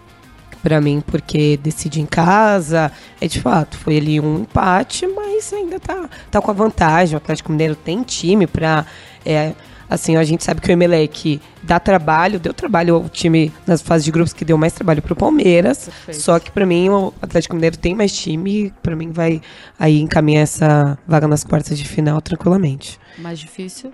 para 0.63 0.82
mim, 0.82 1.04
porque 1.06 1.58
decide 1.58 2.01
em 2.01 2.08
casa. 2.08 2.91
É 3.21 3.28
de 3.28 3.39
fato, 3.39 3.78
foi 3.78 3.97
ali 3.97 4.19
um 4.19 4.39
empate, 4.39 5.06
mas 5.06 5.54
ainda 5.54 5.80
tá, 5.80 6.10
tá 6.32 6.41
com 6.41 6.49
a 6.49 6.54
vantagem. 6.56 7.13
O 7.13 7.17
Atlético 7.17 7.51
Mineiro 7.51 7.75
tem 7.75 8.01
time 8.01 8.47
para 8.47 8.84
é, 9.23 9.54
Assim, 9.89 10.15
a 10.15 10.23
gente 10.23 10.43
sabe 10.43 10.61
que 10.61 10.69
o 10.69 10.71
Emelec 10.71 11.39
dá 11.61 11.79
trabalho, 11.79 12.39
deu 12.39 12.53
trabalho 12.53 12.95
ao 12.95 13.09
time 13.09 13.51
nas 13.67 13.81
fases 13.81 14.05
de 14.05 14.11
grupos 14.11 14.33
que 14.33 14.43
deu 14.43 14.57
mais 14.57 14.73
trabalho 14.73 15.01
pro 15.01 15.15
Palmeiras. 15.15 15.85
Perfeito. 15.85 16.21
Só 16.21 16.39
que 16.39 16.51
para 16.51 16.65
mim 16.65 16.89
o 16.89 17.13
Atlético 17.21 17.55
Mineiro 17.55 17.77
tem 17.77 17.93
mais 17.93 18.11
time, 18.11 18.73
para 18.81 18.95
mim 18.95 19.11
vai 19.11 19.41
aí 19.79 19.99
encaminhar 19.99 20.43
essa 20.43 20.97
vaga 21.07 21.27
nas 21.27 21.43
quartas 21.43 21.77
de 21.77 21.87
final 21.87 22.21
tranquilamente. 22.21 22.99
Mais 23.19 23.39
difícil? 23.39 23.91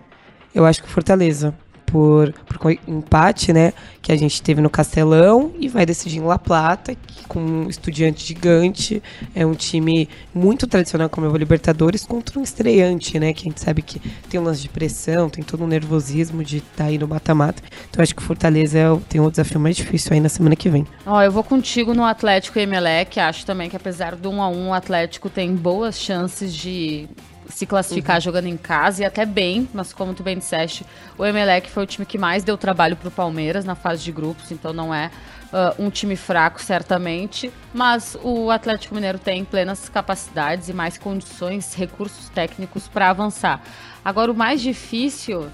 Eu 0.54 0.66
acho 0.66 0.82
que 0.82 0.88
o 0.88 0.92
Fortaleza 0.92 1.54
por, 1.92 2.32
por 2.32 2.78
empate, 2.88 3.52
né? 3.52 3.74
Que 4.02 4.12
a 4.12 4.18
gente 4.18 4.42
teve 4.42 4.62
no 4.62 4.70
Castelão 4.70 5.52
e 5.60 5.68
vai 5.68 5.86
decidir 5.86 6.18
em 6.18 6.22
La 6.22 6.40
Plata, 6.40 6.96
que, 6.96 7.26
com 7.28 7.40
um 7.40 7.70
estudiante 7.70 8.26
gigante. 8.26 9.04
É 9.36 9.46
um 9.46 9.54
time 9.54 10.08
muito 10.34 10.66
tradicional 10.66 11.10
como 11.10 11.28
é 11.28 11.30
o 11.30 11.36
Libertadores, 11.36 12.06
contra 12.06 12.40
um 12.40 12.44
estreante, 12.44 13.20
né? 13.20 13.34
Que 13.34 13.42
a 13.42 13.52
gente 13.52 13.60
sabe 13.60 13.82
que 13.82 14.00
tem 14.30 14.40
um 14.40 14.44
lance 14.44 14.62
de 14.62 14.70
pressão, 14.70 15.30
tem 15.30 15.44
todo 15.44 15.64
um 15.64 15.68
nervosismo 15.68 16.44
de 16.44 16.58
estar 16.58 16.70
tá 16.78 16.84
aí 16.86 16.98
no 16.98 17.08
mata-mata. 17.08 17.62
Então 17.90 18.02
acho 18.02 18.16
que 18.16 18.22
o 18.22 18.26
Fortaleza 18.26 18.80
é, 18.80 19.00
tem 19.10 19.20
um 19.20 19.30
desafio 19.30 19.60
mais 19.60 19.76
difícil 19.76 20.14
aí 20.14 20.20
na 20.20 20.30
semana 20.30 20.56
que 20.56 20.70
vem. 20.70 20.88
Ó, 21.06 21.22
eu 21.22 21.32
vou 21.32 21.44
contigo 21.44 21.94
no 21.94 22.06
Atlético 22.06 22.58
e 22.58 22.62
Emelec. 22.62 23.20
Acho 23.20 23.46
também 23.46 23.70
que 23.70 23.76
apesar 23.76 24.16
do 24.16 24.30
1 24.30 24.42
a 24.42 24.48
1 24.48 24.70
o 24.70 24.74
Atlético 24.74 25.30
tem 25.30 25.54
boas 25.54 26.00
chances 26.00 26.56
de 26.56 27.08
se 27.52 27.66
classificar 27.66 28.18
uhum. 28.18 28.22
jogando 28.22 28.48
em 28.48 28.58
casa 28.58 29.04
e 29.04 29.06
até 29.06 29.26
bem, 29.26 29.70
mas 29.74 29.94
como 29.94 30.14
tu 30.14 30.24
bem 30.24 30.38
disseste, 30.38 30.86
o 31.18 31.26
Emelec 31.26 31.70
foi 31.70 31.84
o 31.84 31.86
time 31.86 32.06
que 32.06 32.18
mais 32.18 32.44
deu 32.44 32.58
trabalho 32.58 32.96
para 32.96 33.08
o 33.08 33.12
Palmeiras 33.12 33.66
na 33.66 33.76
fase 33.76 34.04
de 34.04 34.12
grupos, 34.12 34.52
então 34.52 34.74
não 34.74 34.94
é 34.94 35.12
uh, 35.52 35.84
um 35.84 35.90
time 35.90 36.16
fraco, 36.16 36.62
certamente, 36.62 37.52
mas 37.74 38.18
o 38.24 38.50
Atlético 38.50 38.96
Mineiro 38.96 39.20
tem 39.20 39.44
plenas 39.44 39.90
capacidades 39.90 40.70
e 40.70 40.74
mais 40.74 40.98
condições, 40.98 41.74
recursos 41.74 42.30
técnicos 42.30 42.88
para 42.88 43.10
avançar. 43.10 43.62
Agora, 44.04 44.32
o 44.32 44.36
mais 44.36 44.62
difícil. 44.62 45.48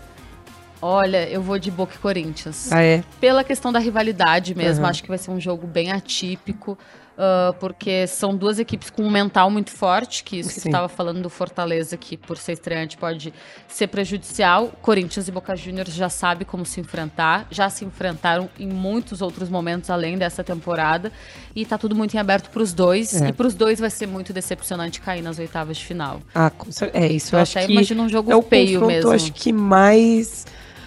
Olha, 0.80 1.28
eu 1.28 1.42
vou 1.42 1.58
de 1.58 1.72
Boca 1.72 1.96
e 1.96 1.98
Corinthians. 1.98 2.72
Ah, 2.72 2.84
é? 2.84 3.04
Pela 3.20 3.44
questão 3.44 3.72
da 3.72 3.80
rivalidade 3.80 4.54
mesmo, 4.54 4.84
uhum. 4.84 4.90
acho 4.90 5.02
que 5.02 5.10
vai 5.10 5.18
ser 5.18 5.32
um 5.32 5.40
jogo 5.40 5.66
bem 5.66 5.92
atípico 5.92 6.78
uh, 7.18 7.54
porque 7.60 8.06
são 8.08 8.36
duas 8.36 8.60
equipes 8.60 8.90
com 8.90 9.04
um 9.04 9.10
mental 9.10 9.50
muito 9.50 9.72
forte, 9.72 10.24
que 10.24 10.38
isso 10.40 10.50
Sim. 10.50 10.56
que 10.56 10.62
você 10.62 10.68
estava 10.70 10.88
falando 10.88 11.22
do 11.22 11.30
Fortaleza, 11.30 11.98
que 11.98 12.16
por 12.16 12.38
ser 12.38 12.54
estreante 12.54 12.98
pode 12.98 13.34
ser 13.68 13.88
prejudicial. 13.88 14.72
Corinthians 14.82 15.28
e 15.28 15.32
Boca 15.32 15.56
Juniors 15.56 15.94
já 15.94 16.10
sabem 16.10 16.46
como 16.46 16.66
se 16.66 16.80
enfrentar, 16.80 17.48
já 17.50 17.70
se 17.70 17.84
enfrentaram 17.84 18.50
em 18.60 18.68
muitos 18.68 19.22
outros 19.22 19.50
momentos 19.50 19.90
além 19.90 20.18
dessa 20.18 20.44
temporada, 20.44 21.12
e 21.56 21.64
está 21.64 21.78
tudo 21.78 21.96
muito 21.96 22.14
em 22.16 22.20
aberto 22.20 22.50
para 22.50 22.62
os 22.62 22.74
dois, 22.74 23.20
é. 23.22 23.30
e 23.30 23.34
para 23.34 23.48
os 23.48 23.56
dois 23.56 23.80
vai 23.80 23.90
ser 23.90 24.08
muito 24.08 24.32
decepcionante 24.32 25.02
cair 25.02 25.22
nas 25.22 25.40
oitavas 25.40 25.78
de 25.78 25.86
final. 25.86 26.22
Ah, 26.34 26.52
é 26.94 27.08
isso. 27.08 27.36
Eu, 27.36 27.40
eu 27.40 27.44
acho 27.44 27.58
até 27.58 27.68
que 27.68 27.74
imagino 27.74 28.04
um 28.04 28.10
jogo 28.10 28.32
é 28.32 28.42
feio 28.44 28.86
mesmo. 28.86 29.12
acho 29.12 29.34
que 29.34 29.52
mais 29.52 30.46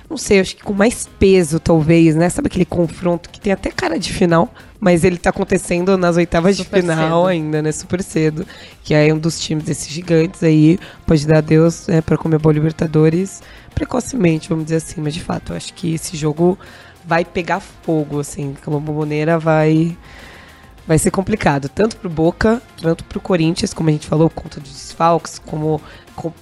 não 0.08 0.16
sei, 0.16 0.40
acho 0.40 0.56
que 0.56 0.64
com 0.64 0.72
mais 0.72 1.08
peso, 1.20 1.60
talvez, 1.60 2.16
né? 2.16 2.28
Sabe 2.28 2.48
aquele 2.48 2.64
confronto 2.64 3.30
que 3.30 3.40
tem 3.40 3.52
até 3.52 3.70
cara 3.70 3.96
de 3.96 4.12
final, 4.12 4.52
mas 4.80 5.04
ele 5.04 5.18
tá 5.18 5.30
acontecendo 5.30 5.98
nas 5.98 6.16
oitavas 6.16 6.56
Super 6.56 6.80
de 6.80 6.88
final 6.88 7.20
cedo. 7.20 7.26
ainda, 7.26 7.62
né? 7.62 7.70
Super 7.70 8.02
cedo. 8.02 8.46
Que 8.82 8.94
é 8.94 9.12
um 9.12 9.18
dos 9.18 9.38
times 9.38 9.64
desses 9.64 9.88
gigantes 9.88 10.42
aí, 10.42 10.78
pode 11.06 11.26
dar 11.26 11.42
Deus 11.42 11.86
né, 11.86 12.00
pra 12.00 12.16
comer 12.16 12.38
boa 12.38 12.52
Libertadores 12.52 13.42
precocemente, 13.74 14.48
vamos 14.48 14.64
dizer 14.64 14.76
assim. 14.76 15.00
Mas 15.00 15.14
de 15.14 15.22
fato, 15.22 15.52
eu 15.52 15.56
acho 15.56 15.74
que 15.74 15.94
esse 15.94 16.16
jogo 16.16 16.58
vai 17.04 17.24
pegar 17.24 17.60
fogo, 17.60 18.20
assim. 18.20 18.56
A 18.66 18.70
Bomboneira 18.70 19.38
vai 19.38 19.96
vai 20.86 20.98
ser 20.98 21.10
complicado, 21.10 21.68
tanto 21.68 21.96
pro 21.96 22.10
Boca, 22.10 22.60
tanto 22.80 23.04
pro 23.04 23.20
Corinthians, 23.20 23.72
como 23.72 23.88
a 23.88 23.92
gente 23.92 24.06
falou, 24.06 24.28
conta 24.30 24.60
de 24.60 24.70
desfalques, 24.70 25.38
como 25.38 25.80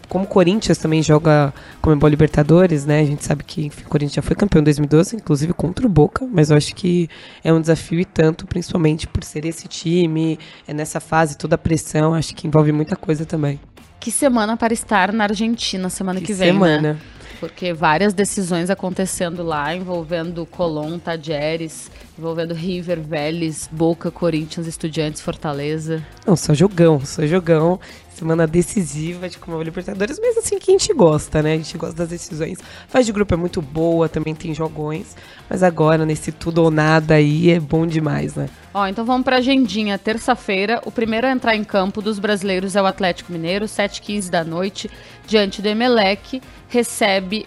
como 0.08 0.24
o 0.24 0.26
Corinthians 0.26 0.78
também 0.78 1.02
joga 1.02 1.52
como 1.80 1.94
Comebol 1.94 2.08
Libertadores, 2.08 2.84
né? 2.84 3.00
A 3.00 3.04
gente 3.04 3.24
sabe 3.24 3.44
que 3.44 3.66
enfim, 3.66 3.84
o 3.86 3.88
Corinthians 3.88 4.14
já 4.14 4.22
foi 4.22 4.34
campeão 4.34 4.60
em 4.60 4.64
2012, 4.64 5.16
inclusive 5.16 5.52
contra 5.52 5.86
o 5.86 5.88
Boca, 5.88 6.26
mas 6.26 6.50
eu 6.50 6.56
acho 6.56 6.74
que 6.74 7.08
é 7.44 7.52
um 7.52 7.60
desafio 7.60 8.00
e 8.00 8.04
tanto, 8.04 8.46
principalmente 8.46 9.06
por 9.06 9.22
ser 9.22 9.44
esse 9.44 9.68
time, 9.68 10.38
é 10.66 10.74
nessa 10.74 10.98
fase, 10.98 11.38
toda 11.38 11.54
a 11.54 11.58
pressão, 11.58 12.14
acho 12.14 12.34
que 12.34 12.46
envolve 12.46 12.72
muita 12.72 12.96
coisa 12.96 13.24
também. 13.24 13.60
Que 14.00 14.10
semana 14.10 14.56
para 14.56 14.72
estar 14.72 15.12
na 15.12 15.24
Argentina 15.24 15.88
semana 15.88 16.20
que, 16.20 16.26
que 16.26 16.32
vem, 16.32 16.48
né? 16.48 16.52
semana. 16.52 16.92
Né? 16.94 16.98
Porque 17.40 17.72
várias 17.72 18.12
decisões 18.12 18.68
acontecendo 18.68 19.42
lá, 19.42 19.74
envolvendo 19.74 20.44
Colón, 20.44 20.98
Tajeres, 20.98 21.90
envolvendo 22.18 22.52
River, 22.52 23.00
Vélez, 23.00 23.68
Boca, 23.70 24.10
Corinthians, 24.10 24.66
Estudiantes, 24.66 25.20
Fortaleza. 25.20 26.04
Não, 26.26 26.34
só 26.34 26.52
jogão, 26.52 27.04
só 27.04 27.24
jogão 27.26 27.78
semana 28.18 28.46
decisiva 28.46 29.28
de 29.28 29.38
como 29.38 29.62
Libertadores, 29.62 30.18
mas 30.20 30.36
assim 30.36 30.58
que 30.58 30.70
a 30.70 30.78
gente 30.78 30.92
gosta, 30.92 31.42
né? 31.42 31.52
A 31.52 31.56
gente 31.56 31.78
gosta 31.78 31.96
das 31.96 32.08
decisões. 32.08 32.58
Faz 32.88 33.06
de 33.06 33.12
grupo 33.12 33.32
é 33.32 33.36
muito 33.36 33.62
boa, 33.62 34.08
também 34.08 34.34
tem 34.34 34.52
jogões, 34.52 35.16
mas 35.48 35.62
agora 35.62 36.04
nesse 36.04 36.32
tudo 36.32 36.62
ou 36.62 36.70
nada 36.70 37.14
aí 37.14 37.50
é 37.50 37.60
bom 37.60 37.86
demais, 37.86 38.34
né? 38.34 38.48
Ó, 38.74 38.86
então 38.86 39.04
vamos 39.04 39.24
pra 39.24 39.36
agendinha. 39.36 39.98
Terça-feira, 39.98 40.80
o 40.84 40.90
primeiro 40.90 41.26
a 41.26 41.30
entrar 41.30 41.54
em 41.54 41.64
campo 41.64 42.02
dos 42.02 42.18
brasileiros 42.18 42.76
é 42.76 42.82
o 42.82 42.86
Atlético 42.86 43.32
Mineiro, 43.32 43.66
7h15 43.66 44.30
da 44.30 44.44
noite, 44.44 44.90
diante 45.26 45.62
do 45.62 45.68
Emelec, 45.68 46.42
recebe 46.68 47.46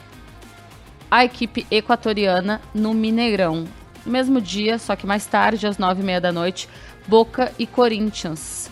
a 1.10 1.26
equipe 1.26 1.68
equatoriana 1.70 2.62
no 2.74 2.94
Mineirão. 2.94 3.66
Mesmo 4.06 4.42
dia, 4.42 4.80
só 4.80 4.96
que 4.96 5.06
mais 5.06 5.26
tarde, 5.26 5.68
às 5.68 5.78
9h30 5.78 6.20
da 6.20 6.32
noite, 6.32 6.70
Boca 7.08 7.52
e 7.60 7.68
Corinthians. 7.68 8.70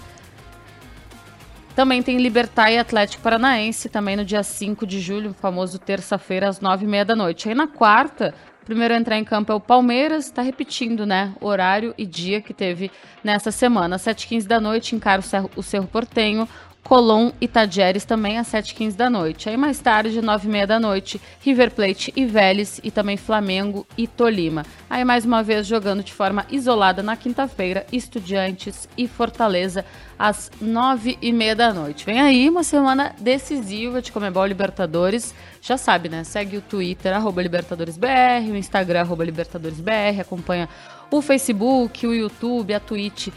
Também 1.80 2.04
tem 2.04 2.18
Libertar 2.18 2.70
e 2.70 2.78
Atlético 2.78 3.24
Paranaense, 3.24 3.88
também 3.88 4.18
no 4.18 4.26
dia 4.26 4.44
5 4.44 4.86
de 4.86 5.00
julho, 5.00 5.34
famoso 5.34 5.80
terça-feira, 5.80 6.50
às 6.50 6.60
9h30 6.60 7.06
da 7.06 7.16
noite. 7.16 7.48
Aí 7.48 7.56
na 7.56 7.68
quarta, 7.68 8.34
primeiro 8.66 8.94
a 8.94 8.98
entrar 8.98 9.18
em 9.18 9.24
campo 9.24 9.54
é 9.54 9.56
o 9.56 9.62
Palmeiras, 9.62 10.26
está 10.26 10.42
repetindo, 10.42 11.06
né? 11.06 11.34
Horário 11.40 11.96
e 11.98 12.06
dia 12.06 12.42
que 12.42 12.54
teve 12.54 12.92
nessa 13.24 13.50
semana. 13.50 13.96
7h15 13.96 14.46
da 14.46 14.60
noite, 14.60 14.94
encara 14.94 15.22
o 15.22 15.24
Cerro, 15.24 15.50
o 15.56 15.64
Cerro 15.64 15.88
Portenho. 15.88 16.50
Colón 16.90 17.32
e 17.40 17.48
Tajeres 17.48 18.04
também 18.04 18.40
às 18.40 18.48
7h15 18.48 18.96
da 18.96 19.12
noite. 19.12 19.48
Aí 19.48 19.56
mais 19.56 19.80
tarde, 19.80 20.24
9h30 20.24 20.66
da 20.66 20.80
noite, 20.80 21.22
River 21.40 21.70
Plate 21.70 22.12
e 22.16 22.26
Vélez 22.26 22.82
e 22.84 22.90
também 22.90 23.16
Flamengo 23.16 23.86
e 23.96 24.08
Tolima. 24.08 24.66
Aí 24.90 25.06
mais 25.06 25.24
uma 25.24 25.44
vez 25.44 25.68
jogando 25.68 26.02
de 26.02 26.12
forma 26.12 26.48
isolada 26.50 27.04
na 27.04 27.16
quinta-feira, 27.16 27.86
Estudiantes 27.92 28.90
e 28.98 29.08
Fortaleza 29.08 29.86
às 30.18 30.50
9h30 30.60 31.54
da 31.54 31.72
noite. 31.72 32.08
Vem 32.08 32.20
aí 32.20 32.50
uma 32.50 32.64
semana 32.64 33.14
decisiva 33.20 34.02
de 34.02 34.12
Comebol 34.12 34.48
Libertadores. 34.48 35.36
Já 35.62 35.78
sabe, 35.78 36.10
né? 36.10 36.24
Segue 36.24 36.58
o 36.58 36.62
Twitter, 36.62 37.16
arroba 37.16 37.44
LibertadoresBR, 37.44 38.50
o 38.50 38.56
Instagram, 38.56 39.02
arroba 39.02 39.24
LibertadoresBR, 39.24 40.22
acompanha 40.22 40.68
o 41.12 41.22
Facebook, 41.22 42.08
o 42.08 42.16
YouTube, 42.16 42.74
a 42.74 42.80
Twitch, 42.80 43.28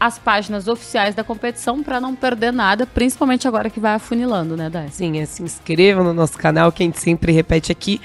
as 0.00 0.18
páginas 0.18 0.66
oficiais 0.66 1.14
da 1.14 1.22
competição 1.22 1.82
para 1.82 2.00
não 2.00 2.16
perder 2.16 2.52
nada, 2.52 2.86
principalmente 2.86 3.46
agora 3.46 3.68
que 3.68 3.78
vai 3.78 3.92
afunilando, 3.92 4.56
né, 4.56 4.70
Dai? 4.70 4.88
Sim, 4.90 5.20
é, 5.20 5.26
se 5.26 5.42
inscrevam 5.42 6.02
no 6.02 6.14
nosso 6.14 6.38
canal, 6.38 6.72
que 6.72 6.82
a 6.82 6.86
gente 6.86 6.98
sempre 6.98 7.30
repete 7.32 7.70
aqui. 7.70 8.00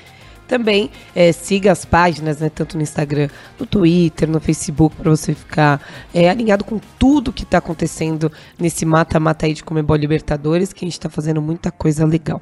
Também 0.45 0.91
é, 1.15 1.31
siga 1.31 1.71
as 1.71 1.85
páginas, 1.85 2.39
né, 2.39 2.51
tanto 2.53 2.75
no 2.75 2.83
Instagram, 2.83 3.29
no 3.57 3.65
Twitter, 3.65 4.29
no 4.29 4.39
Facebook, 4.39 4.95
para 4.95 5.09
você 5.09 5.33
ficar 5.33 5.81
é, 6.13 6.29
alinhado 6.29 6.63
com 6.65 6.79
tudo 6.99 7.33
que 7.33 7.43
está 7.43 7.57
acontecendo 7.59 8.31
nesse 8.59 8.85
mata-mata 8.85 9.45
aí 9.45 9.53
de 9.53 9.63
Comebol 9.63 9.95
Libertadores, 9.95 10.73
que 10.73 10.83
a 10.83 10.87
gente 10.87 10.93
está 10.93 11.09
fazendo 11.09 11.41
muita 11.41 11.71
coisa 11.71 12.05
legal. 12.05 12.41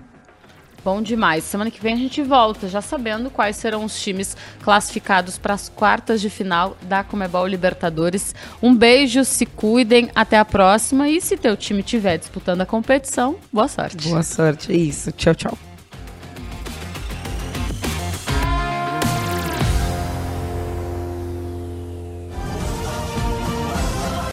Bom 0.83 1.01
demais. 1.01 1.43
Semana 1.43 1.71
que 1.71 1.81
vem 1.81 1.93
a 1.93 1.97
gente 1.97 2.21
volta, 2.21 2.67
já 2.67 2.81
sabendo 2.81 3.29
quais 3.29 3.55
serão 3.55 3.85
os 3.85 4.01
times 4.01 4.35
classificados 4.61 5.37
para 5.37 5.53
as 5.53 5.69
quartas 5.69 6.19
de 6.19 6.29
final 6.29 6.77
da 6.81 7.03
Comebol 7.03 7.47
Libertadores. 7.47 8.35
Um 8.61 8.75
beijo, 8.75 9.23
se 9.23 9.45
cuidem, 9.45 10.09
até 10.13 10.37
a 10.37 10.45
próxima. 10.45 11.07
E 11.07 11.21
se 11.21 11.37
teu 11.37 11.55
time 11.55 11.79
estiver 11.79 12.17
disputando 12.17 12.61
a 12.61 12.65
competição, 12.65 13.37
boa 13.51 13.67
sorte. 13.67 14.07
Boa 14.07 14.23
sorte, 14.23 14.71
é 14.71 14.75
isso. 14.75 15.11
Tchau, 15.11 15.33
tchau. 15.33 15.72